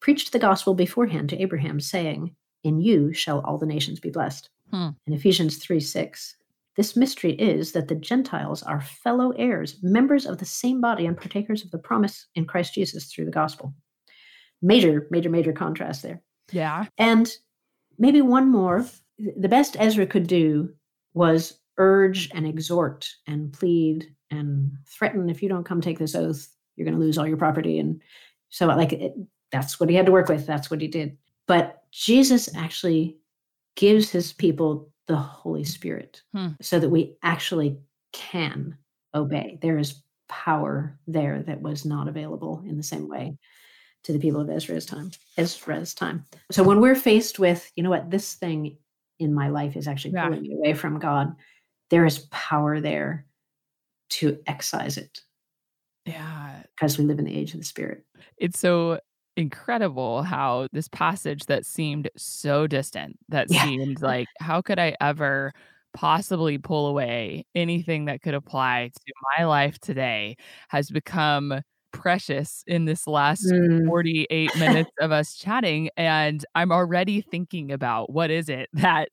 [0.00, 4.50] preached the gospel beforehand to Abraham, saying, In you shall all the nations be blessed.
[4.70, 4.88] Hmm.
[5.06, 6.36] In Ephesians 3 6,
[6.76, 11.16] this mystery is that the Gentiles are fellow heirs, members of the same body, and
[11.16, 13.72] partakers of the promise in Christ Jesus through the gospel.
[14.62, 16.22] Major, major, major contrast there.
[16.52, 16.86] Yeah.
[16.98, 17.30] And
[17.98, 18.86] maybe one more.
[19.18, 20.72] The best Ezra could do
[21.14, 26.48] was urge and exhort and plead and threaten if you don't come take this oath,
[26.76, 27.78] you're going to lose all your property.
[27.78, 28.00] And
[28.48, 29.14] so, like, it,
[29.50, 30.46] that's what he had to work with.
[30.46, 31.16] That's what he did.
[31.46, 33.16] But Jesus actually
[33.76, 36.48] gives his people the Holy Spirit hmm.
[36.60, 37.78] so that we actually
[38.12, 38.76] can
[39.14, 39.58] obey.
[39.62, 43.38] There is power there that was not available in the same way
[44.06, 45.10] to the people of Ezra's time.
[45.36, 46.24] Ezra's time.
[46.52, 48.78] So when we're faced with, you know what, this thing
[49.18, 51.34] in my life is actually pulling me away from God,
[51.90, 53.26] there is power there
[54.10, 55.20] to excise it.
[56.04, 56.62] Yeah.
[56.76, 58.04] Because we live in the age of the spirit.
[58.38, 59.00] It's so
[59.36, 63.64] incredible how this passage that seemed so distant, that yeah.
[63.64, 65.52] seemed like, how could I ever
[65.94, 70.36] possibly pull away anything that could apply to my life today,
[70.68, 71.60] has become
[71.96, 73.86] precious in this last mm.
[73.86, 79.08] 48 minutes of us chatting and i'm already thinking about what is it that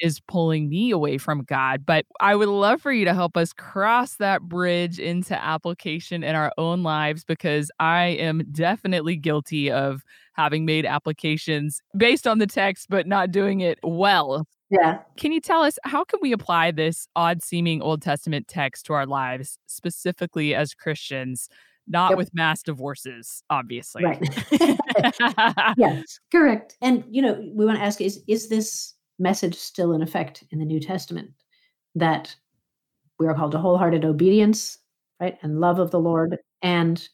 [0.00, 3.54] is pulling me away from god but i would love for you to help us
[3.54, 10.02] cross that bridge into application in our own lives because i am definitely guilty of
[10.34, 14.98] having made applications based on the text but not doing it well yeah.
[15.16, 18.94] Can you tell us how can we apply this odd seeming Old Testament text to
[18.94, 21.48] our lives specifically as Christians
[21.88, 22.18] not yep.
[22.18, 24.04] with mass divorces, obviously.
[24.04, 24.20] Right.
[25.76, 26.76] yes, correct.
[26.80, 30.58] And you know, we want to ask: is is this message still in effect in
[30.58, 31.30] the New Testament?
[31.94, 32.34] That
[33.18, 34.78] we are called to wholehearted obedience,
[35.20, 37.08] right, and love of the Lord, and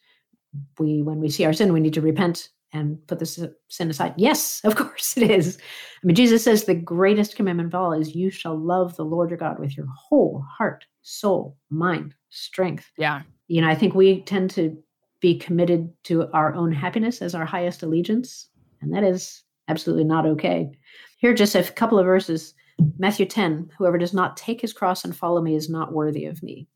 [0.78, 3.90] we, when we see our sin, we need to repent and put this uh, sin
[3.90, 4.14] aside.
[4.16, 5.58] Yes, of course it is.
[6.02, 9.30] I mean, Jesus says the greatest commandment of all is you shall love the Lord
[9.30, 12.90] your God with your whole heart, soul, mind, strength.
[12.96, 14.74] Yeah you know, I think we tend to
[15.20, 18.48] be committed to our own happiness as our highest allegiance,
[18.80, 20.70] and that is absolutely not okay.
[21.18, 22.54] Here are just a couple of verses.
[22.96, 26.42] Matthew 10 Whoever does not take his cross and follow me is not worthy of
[26.42, 26.66] me.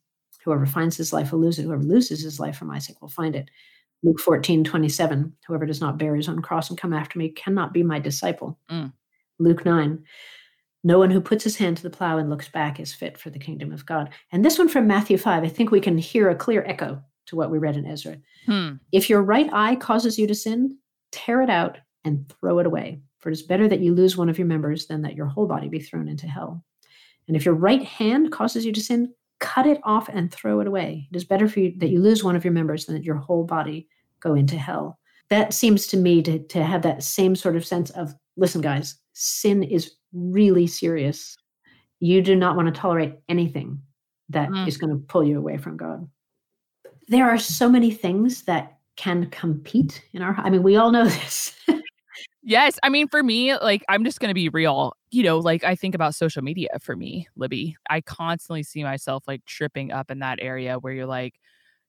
[0.45, 1.63] Whoever finds his life will lose it.
[1.63, 3.51] Whoever loses his life for my sake will find it.
[4.03, 7.73] Luke 14 27 Whoever does not bear his own cross and come after me cannot
[7.73, 8.59] be my disciple.
[8.71, 8.93] Mm.
[9.39, 10.05] Luke 9
[10.87, 13.29] no one who puts his hand to the plow and looks back is fit for
[13.29, 14.09] the kingdom of God.
[14.31, 17.35] And this one from Matthew 5, I think we can hear a clear echo to
[17.35, 18.19] what we read in Ezra.
[18.47, 18.75] Hmm.
[18.93, 20.79] If your right eye causes you to sin,
[21.11, 23.01] tear it out and throw it away.
[23.19, 25.49] For it is better that you lose one of your members than that your whole
[25.49, 26.65] body be thrown into hell.
[27.27, 30.69] And if your right hand causes you to sin, cut it off and throw it
[30.69, 31.09] away.
[31.11, 33.17] It is better for you that you lose one of your members than that your
[33.17, 33.89] whole body
[34.21, 35.01] go into hell.
[35.31, 38.97] That seems to me to, to have that same sort of sense of listen, guys,
[39.13, 41.37] sin is really serious.
[42.01, 43.81] You do not want to tolerate anything
[44.29, 44.69] that mm.
[44.69, 46.09] is going to pull you away from God.
[47.09, 51.05] There are so many things that can compete in our I mean we all know
[51.05, 51.55] this.
[52.43, 54.95] yes, I mean for me like I'm just going to be real.
[55.11, 57.75] You know, like I think about social media for me, Libbie.
[57.89, 61.35] I constantly see myself like tripping up in that area where you're like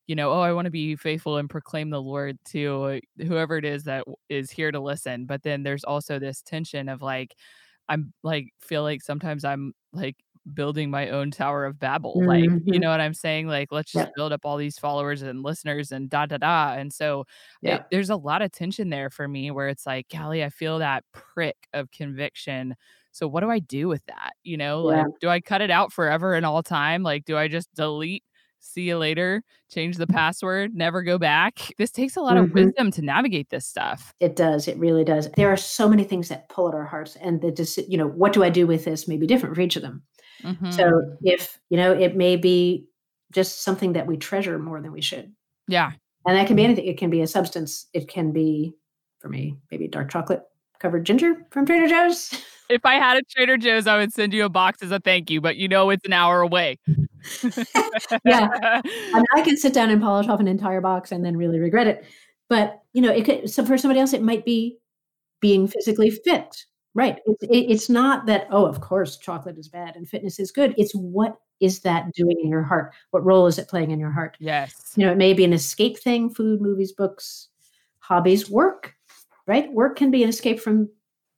[0.07, 3.65] you know, oh, I want to be faithful and proclaim the Lord to whoever it
[3.65, 5.25] is that is here to listen.
[5.25, 7.35] But then there's also this tension of like,
[7.89, 10.15] I'm like feel like sometimes I'm like
[10.53, 12.27] building my own tower of babel mm-hmm.
[12.27, 12.79] like you mm-hmm.
[12.79, 14.11] know what i'm saying like let's just yeah.
[14.15, 17.25] build up all these followers and listeners and da da da and so
[17.61, 17.75] yeah.
[17.75, 20.79] it, there's a lot of tension there for me where it's like Callie, i feel
[20.79, 22.75] that prick of conviction
[23.11, 24.97] so what do i do with that you know yeah.
[25.03, 28.23] like do i cut it out forever and all time like do i just delete
[28.59, 31.73] see you later, change the password, never go back.
[31.77, 32.45] This takes a lot mm-hmm.
[32.45, 34.13] of wisdom to navigate this stuff.
[34.19, 34.67] It does.
[34.67, 35.29] It really does.
[35.31, 38.07] There are so many things that pull at our hearts, and the just you know
[38.07, 40.03] what do I do with this may be different for each of them.
[40.43, 40.71] Mm-hmm.
[40.71, 42.87] So if you know, it may be
[43.31, 45.33] just something that we treasure more than we should.
[45.67, 45.91] Yeah,
[46.25, 46.85] and that can be anything.
[46.85, 47.87] It can be a substance.
[47.93, 48.73] It can be,
[49.19, 50.43] for me, maybe dark chocolate
[50.79, 52.31] covered ginger from Trader Joe's.
[52.69, 55.29] If I had a Trader Joe's, I would send you a box as a thank
[55.29, 56.79] you, but you know it's an hour away.
[58.25, 58.49] yeah.
[58.53, 58.81] I,
[59.13, 61.87] mean, I can sit down and polish off an entire box and then really regret
[61.87, 62.05] it.
[62.49, 64.77] But, you know, it could, so for somebody else, it might be
[65.41, 66.65] being physically fit.
[66.93, 67.19] Right.
[67.25, 70.73] It's, it, it's not that, oh, of course, chocolate is bad and fitness is good.
[70.77, 72.93] It's what is that doing in your heart?
[73.11, 74.35] What role is it playing in your heart?
[74.39, 74.93] Yes.
[74.95, 77.49] You know, it may be an escape thing food, movies, books,
[77.99, 78.95] hobbies, work,
[79.45, 79.71] right?
[79.73, 80.89] Work can be an escape from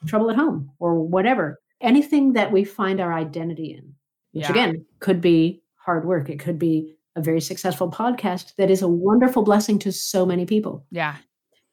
[0.07, 1.59] trouble at home or whatever.
[1.81, 3.93] Anything that we find our identity in,
[4.33, 4.51] which Yeah.
[4.51, 6.29] again could be hard work.
[6.29, 10.45] It could be a very successful podcast that is a wonderful blessing to so many
[10.45, 11.15] people Yeah.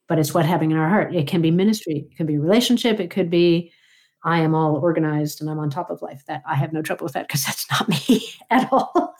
[0.09, 1.14] but it's what happening in our heart.
[1.14, 3.72] It can be ministry, it could be relationship, it could be
[4.24, 6.24] I am all organized and I'm on top of life.
[6.27, 9.14] That I have no trouble with that because that's not me at all.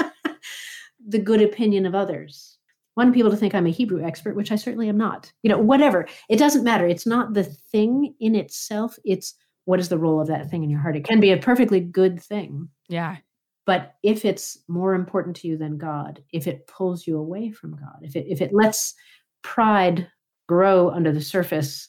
[1.07, 2.56] the good opinion of others.
[2.97, 5.31] Want people to think I'm a Hebrew expert, which I certainly am not.
[5.43, 6.07] You know, whatever.
[6.31, 6.87] It doesn't matter.
[6.87, 8.97] It's not the thing in itself.
[9.05, 9.35] It's
[9.67, 10.97] what is the role of that thing in your heart.
[10.97, 13.17] It can be a perfectly good thing, Yeah.
[13.67, 17.77] but if it's more important to you than God, if it pulls you away from
[17.77, 18.95] God, if it if it lets
[19.43, 20.09] pride
[20.49, 21.89] grow under the surface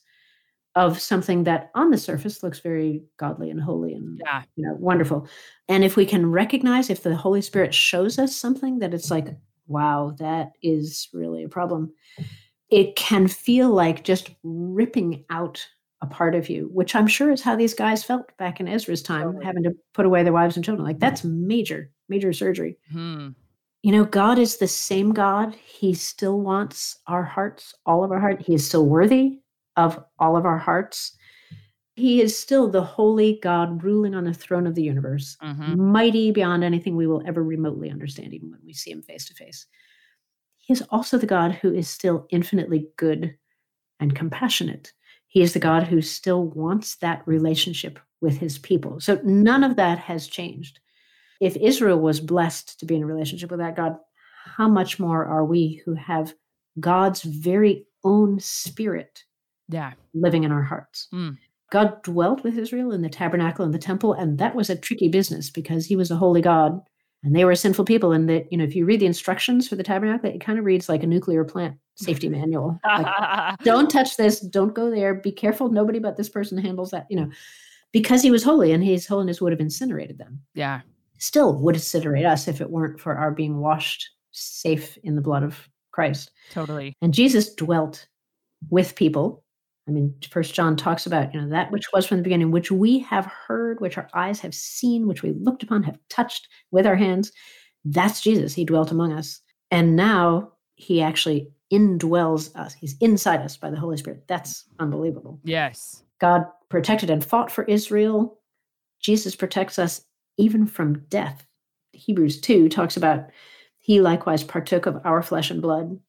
[0.76, 4.44] of something that on the surface looks very godly and holy and Yeah.
[4.56, 5.28] you know wonderful
[5.70, 9.36] and if we can recognize if the holy spirit shows us something that it's like
[9.68, 11.92] wow that is really a problem
[12.70, 15.66] it can feel like just ripping out
[16.02, 19.02] a part of you which i'm sure is how these guys felt back in ezra's
[19.02, 19.46] time Totally.
[19.46, 23.30] having to put away their wives and children like that's major major surgery Hmm.
[23.84, 25.56] you know, God is the same God.
[25.56, 28.42] He still wants our hearts, all of our heart.
[28.42, 29.40] He is still worthy
[29.76, 31.16] of all of our hearts.
[31.98, 35.78] He is still the holy God ruling on the throne of the universe, Mhm.
[35.78, 39.34] mighty beyond anything we will ever remotely understand, even when we see him face to
[39.34, 39.66] face.
[40.58, 43.36] He is also the God who is still infinitely good
[44.00, 44.94] and compassionate.
[45.28, 49.00] He is the God who still wants that relationship with his people.
[49.00, 50.80] So none of that has changed
[51.42, 53.98] if Israel was blessed to be in a relationship with that God,
[54.46, 56.34] how much more are we who have
[56.80, 59.24] God's very own spirit
[59.68, 59.94] Yeah.
[60.14, 61.08] living in our hearts?
[61.12, 61.38] Mm.
[61.72, 65.10] God dwelt with Israel in the tabernacle and the temple, and that was a tricky
[65.10, 66.82] business because he was a holy God
[67.24, 68.12] and they were sinful people.
[68.12, 70.66] And that, you know, if you read the instructions for the tabernacle, it kind of
[70.66, 72.80] reads like a nuclear plant safety manual.
[72.86, 77.08] Like, don't touch this, don't go there, be careful, nobody but this person handles that,
[77.10, 77.30] you know,
[77.92, 80.82] because he was holy and his holiness would have incinerated them yeah.
[81.18, 85.44] still would incinerate us if it weren't for our being washed safe in the blood
[85.44, 86.32] of Christ.
[86.52, 86.94] Totally.
[87.02, 88.08] And Jesus dwelt
[88.70, 89.44] with people.
[89.88, 92.72] I mean, First John talks about you know that which was from the beginning, which
[92.72, 96.86] we have heard, which our eyes have seen, which we looked upon, have touched with
[96.86, 97.32] our hands.
[97.86, 98.54] That's Jesus.
[98.54, 99.40] He dwelt among us,
[99.72, 102.74] and now he actually indwells us.
[102.74, 104.24] He's inside us by the Holy Spirit.
[104.28, 105.40] That's unbelievable.
[105.44, 106.04] Yes.
[106.20, 108.40] God protected and fought for Israel.
[109.00, 110.02] Jesus protects us
[110.38, 111.46] even from death.
[111.94, 113.30] Hebrews 2 talks about
[113.80, 116.00] he likewise partook of our flesh and blood,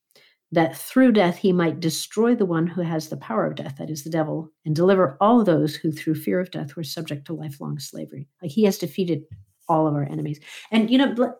[0.52, 3.90] that through death he might destroy the one who has the power of death, that
[3.90, 7.34] is the devil, and deliver all those who through fear of death were subject to
[7.34, 8.28] lifelong slavery.
[8.42, 9.24] Like he has defeated
[9.68, 10.40] all of our enemies.
[10.70, 11.34] And, you know,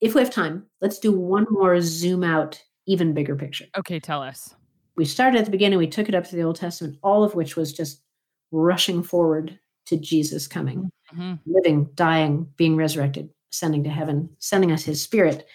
[0.00, 4.00] if we have time, let's do one more zoom out, even bigger picture Okay.
[4.00, 4.54] Tell us.
[4.96, 7.34] we started at the beginning, we took it up to the Old Testament, all of
[7.36, 8.02] which was just
[8.50, 14.82] rushing forward to Jesus coming, hmm living, dying, being resurrected, ascending to heaven, sending us
[14.82, 15.46] his spirit.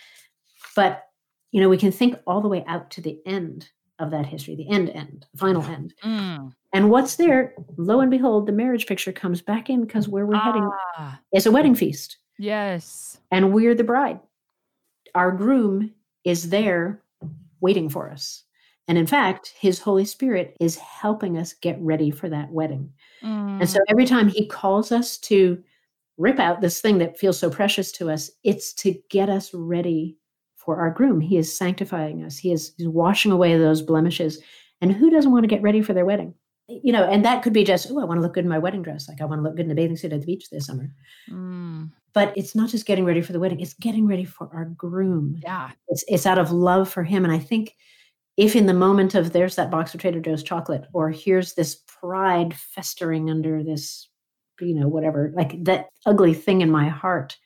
[0.75, 1.03] But,
[1.53, 4.55] you know, we can think all the way out to the end of that history,
[4.55, 5.93] the end, end, final end.
[6.03, 6.51] Mm.
[6.73, 7.53] And what's there?
[7.77, 11.45] Lo and behold, the marriage picture comes back in because where we're heading Ah, is
[11.45, 13.19] a wedding feast yes.
[13.29, 14.19] and we're the bride.
[15.13, 15.91] Our groom
[16.23, 17.03] is there
[17.61, 18.43] waiting for us.
[18.87, 22.91] And in fact, his Holy Spirit is helping us get ready for that wedding.
[23.21, 25.63] And so every time he calls us to
[26.17, 30.17] rip out this thing that feels so precious to us, it's to get us ready
[30.63, 31.19] for our groom.
[31.19, 34.39] He is sanctifying us, he is he's washing away those blemishes.
[34.81, 36.33] And who doesn't want to get ready for their wedding?
[36.67, 38.59] You know, and that could be just, oh, I want to look good in my
[38.59, 39.07] wedding dress.
[39.07, 40.93] Like I want to look good in a bathing suit at the beach this summer.
[41.29, 41.91] Mm.
[42.13, 45.39] But it's not just getting ready for the wedding, it's getting ready for our groom.
[45.43, 45.71] Yeah.
[45.87, 47.23] It's it's out of love for him.
[47.23, 47.75] And I think
[48.37, 51.75] if in the moment of there's that box of Trader Joe's chocolate, or here's this
[51.87, 54.09] pride festering under this,
[54.59, 57.37] you know, whatever, like that ugly thing in my heart,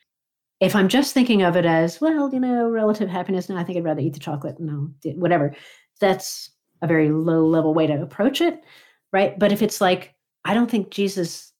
[0.59, 3.77] if I'm just thinking of it as, well, you know, relative happiness, no, I think
[3.77, 5.55] I'd rather eat the chocolate, no, whatever,
[5.99, 6.49] that's
[6.81, 8.63] a very low level way to approach it,
[9.11, 9.37] right?
[9.37, 11.53] But if it's like, I don't think Jesus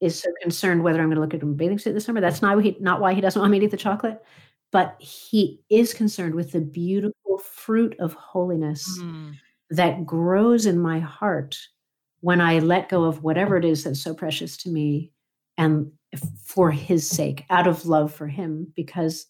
[0.00, 2.04] is so concerned whether I'm going to look at him in a bathing suit this
[2.04, 4.22] summer, that's not, why he, not why he doesn't want me to eat the chocolate
[4.74, 9.34] but he is concerned with the beautiful fruit of holiness Mm.
[9.70, 11.56] that grows in my heart
[12.22, 15.12] when I let go of whatever it is that's so precious to me
[15.56, 15.92] and
[16.44, 19.26] for his sake, out of love for him, because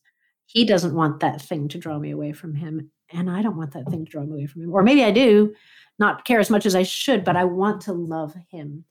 [0.46, 2.90] he doesn't want that thing to draw me away from him.
[3.10, 4.72] and I don't want that thing to draw me away from him.
[4.72, 5.54] Or maybe I do
[5.98, 8.84] not care as much as I should, but I want to love him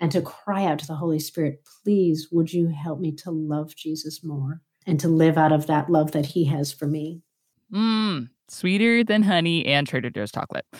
[0.00, 3.74] and to cry out to the Holy Spirit, please, would you help me to love
[3.74, 7.22] Jesus more and to live out of that love that he has for me?
[7.72, 10.66] Mm, sweeter than honey and Trader Joe's chocolate.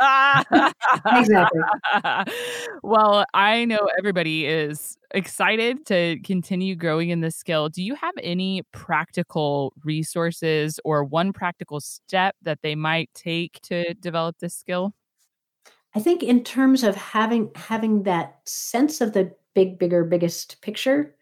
[0.00, 0.72] Uh,
[1.16, 1.60] exactly.
[2.82, 7.68] well, I know everybody is excited to continue growing in this skill.
[7.68, 13.94] Do you have any practical resources or one practical step that they might take to
[13.94, 14.94] develop this skill?
[15.94, 21.14] I think in terms of having having that sense of the big, bigger, biggest picture,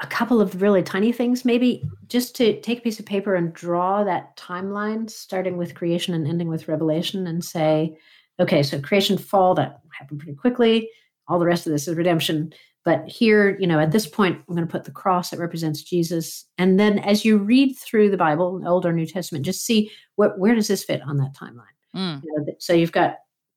[0.00, 3.52] a couple of really tiny things, maybe just to take a piece of paper and
[3.52, 7.96] draw that timeline, starting with creation and ending with revelation, and say,
[8.38, 10.88] okay, so creation fall, that happened pretty quickly.
[11.26, 12.52] All the rest of this is redemption.
[12.84, 15.82] But here, you know, at this point, I'm going to put the cross that represents
[15.82, 16.44] Jesus.
[16.56, 20.38] And then as you read through the Bible, Old or New Testament, just see what
[20.38, 21.64] where does this fit on that timeline?
[21.94, 22.22] Mm.
[22.22, 23.16] You know, so you've got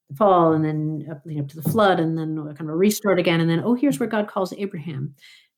[0.09, 3.39] the fall and then up, up to the flood and then kind of restored again.
[3.39, 5.15] And then, oh, here's where God calls Abraham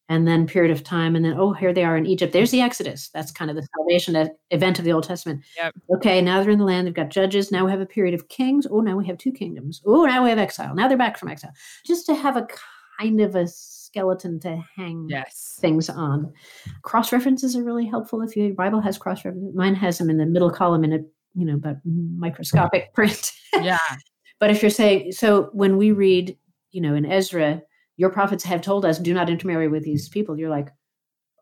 [0.10, 2.34] and then period of time and then oh here they are in egypt.
[2.34, 3.10] There's the exodus.
[3.14, 5.44] That's kind of the salvation event of the old testament.
[5.58, 5.74] Yep.
[5.96, 6.88] okay now they're in the land.
[6.88, 7.52] They've got judges.
[7.52, 8.68] Now we have a period of kings.
[8.70, 9.82] Oh now we have two kingdoms.
[9.86, 10.76] Oh now we have exile.
[10.76, 11.54] Now they're back from exile.
[11.86, 12.48] Just to have a
[13.00, 15.58] kind of a skeleton to hang yes.
[15.60, 16.34] things on.
[16.82, 18.22] Cross references are really helpful.
[18.22, 21.00] If your bible has cross references mine has them in the middle column in a
[21.36, 23.32] you know but microscopic print.
[23.62, 23.78] Yeah.
[24.40, 26.38] But if you're saying so when we read
[26.72, 27.62] you know in ezra
[27.98, 30.38] your prophets have told us do not intermarry with these people.
[30.38, 30.70] You're like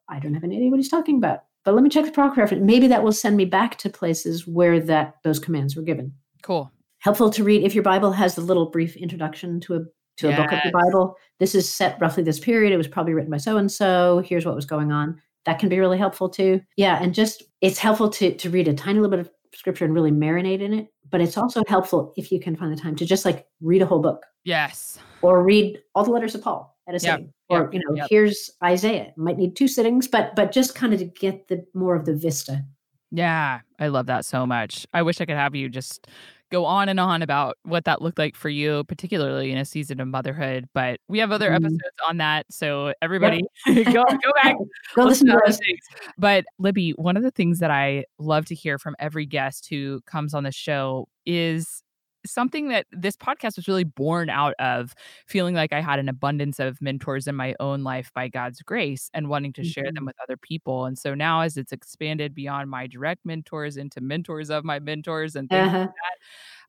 [0.09, 2.35] i don't have any idea what he's talking about but let me check the cross
[2.37, 2.63] reference.
[2.63, 6.13] Maybe that will send me back to places where that those commands were given.
[6.41, 6.71] Cool.
[6.99, 7.63] Helpful to read.
[7.63, 9.79] If your bible has the little brief introduction to a
[10.17, 10.37] to yes.
[10.37, 12.73] a book of the bible this is set roughly this period.
[12.73, 15.21] It was probably written by so and so here's what was going on.
[15.45, 16.61] That can be really helpful too.
[16.77, 19.93] Yeah and just it's helpful to to read a tiny little bit of scripture and
[19.93, 23.05] really marinate in it but it's also helpful if you can find the time to
[23.05, 26.95] just like read a whole book yes or read all the letters of Paul at
[26.95, 27.33] a sitting.
[27.49, 27.61] Yep.
[27.61, 28.07] Or you know, yep.
[28.09, 29.13] here's Isaiah.
[29.17, 32.15] Might need two sittings, but but just kind of to get the more of the
[32.15, 32.63] vista.
[33.11, 34.87] Yeah, I love that so much.
[34.93, 36.07] I wish I could have you just
[36.51, 39.99] go on and on about what that looked like for you, particularly in a season
[39.99, 40.67] of motherhood.
[40.73, 41.55] But we have other mm.
[41.55, 42.45] episodes on that.
[42.49, 43.85] So everybody yep.
[43.93, 44.55] go, go back.
[44.95, 45.79] go listen to those things.
[46.17, 50.01] But Libbie, one of the things that I love to hear from every guest who
[50.05, 51.83] comes on the show is
[52.25, 54.93] something that this podcast was really born out of
[55.27, 59.09] feeling like I had an abundance of mentors in my own life by God's grace
[59.13, 59.69] and wanting to mm-hmm.
[59.69, 60.05] share them mm-hmm.
[60.05, 60.85] with other people.
[60.85, 65.35] And so now, as it's expanded beyond my direct mentors into mentors of my mentors
[65.35, 65.79] and things uh-huh.
[65.79, 66.17] like that,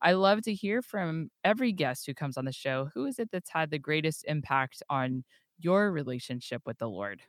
[0.01, 3.31] I love to hear from every guest who comes on the show who is it
[3.31, 5.25] that's had the greatest impact on
[5.59, 7.23] your relationship with the Lord?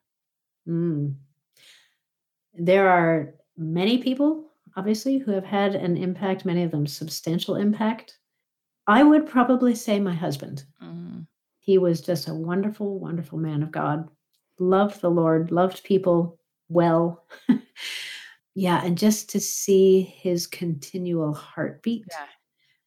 [0.68, 1.16] Mm.
[2.54, 8.18] There are many people obviously, who have had an impact, many of them substantial impact.
[8.88, 10.66] I would probably say my husband.
[10.84, 11.28] Mm.
[11.60, 14.10] He was just a wonderful, wonderful man of God,
[14.60, 17.26] loved the Lord, loved people well.
[18.56, 22.26] yeah, and just to see his continual heartbeat yeah.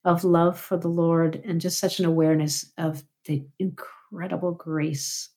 [0.04, 5.30] of love for the Lord and just such an awareness of the incredible grace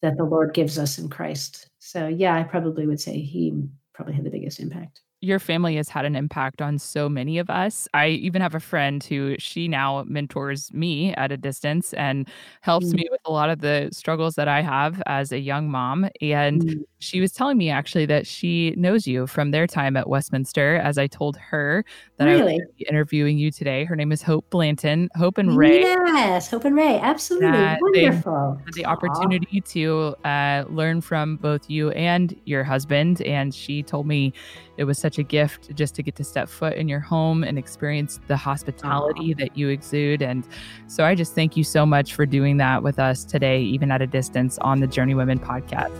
[0.00, 1.70] that the Lord gives us in Christ.
[1.78, 3.54] So, yeah, I probably would say he
[3.94, 7.48] probably had the biggest impact your family has had an impact on so many of
[7.48, 7.86] us.
[7.94, 12.28] I even have a friend who she now mentors me at a distance and
[12.60, 12.94] helps mm.
[12.94, 16.08] me with a lot of the struggles that I have as a young mom.
[16.20, 16.84] And mm.
[16.98, 20.98] she was telling me actually that she knows you from their time at Westminster, as
[20.98, 21.84] I told her
[22.16, 22.54] that really?
[22.54, 23.84] I was interviewing you today.
[23.84, 25.08] Her name is Hope Blanton.
[25.14, 25.82] Hope and Ray.
[25.82, 26.98] Yes, Hope and Ray.
[26.98, 27.76] Absolutely.
[27.80, 28.60] Wonderful.
[28.74, 29.70] The opportunity Aww.
[29.70, 33.22] to uh, learn from both you and your husband.
[33.22, 34.32] And she told me
[34.78, 37.58] it was such a gift just to get to step foot in your home and
[37.58, 40.22] experience the hospitality that you exude.
[40.22, 40.46] And
[40.86, 44.02] so I just thank you so much for doing that with us today, even at
[44.02, 45.92] a distance on the Journeywomen podcast.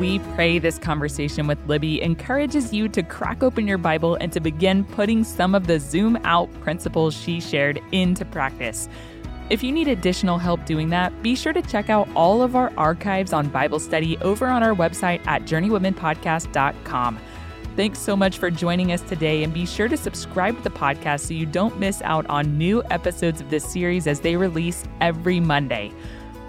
[0.00, 4.40] We pray this conversation with Libbie encourages you to crack open your Bible and to
[4.40, 8.88] begin putting some of the zoom out principles she shared into practice.
[9.50, 12.72] If you need additional help doing that, be sure to check out all of our
[12.76, 17.18] archives on Bible study over on our website at journeywomenpodcast.com.
[17.74, 21.20] Thanks so much for joining us today, and be sure to subscribe to the podcast
[21.26, 25.40] so you don't miss out on new episodes of this series as they release every
[25.40, 25.92] Monday.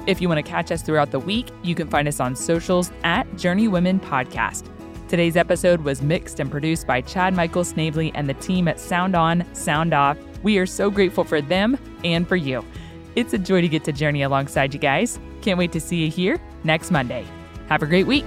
[0.06, 2.91] If you want to catch us throughout the week, you can find us on socials
[3.04, 4.68] at Journeywomen Podcast.
[5.08, 9.16] Today's episode was mixed and produced by Chad Michael Snavely and the team at Sound
[9.16, 10.18] On, Sound Off.
[10.43, 12.64] We are so grateful for them and for you.
[13.16, 15.20] It's a joy to get to journey alongside you guys.
[15.41, 17.26] Can't wait to see you here next Monday.
[17.68, 18.26] Have a great week.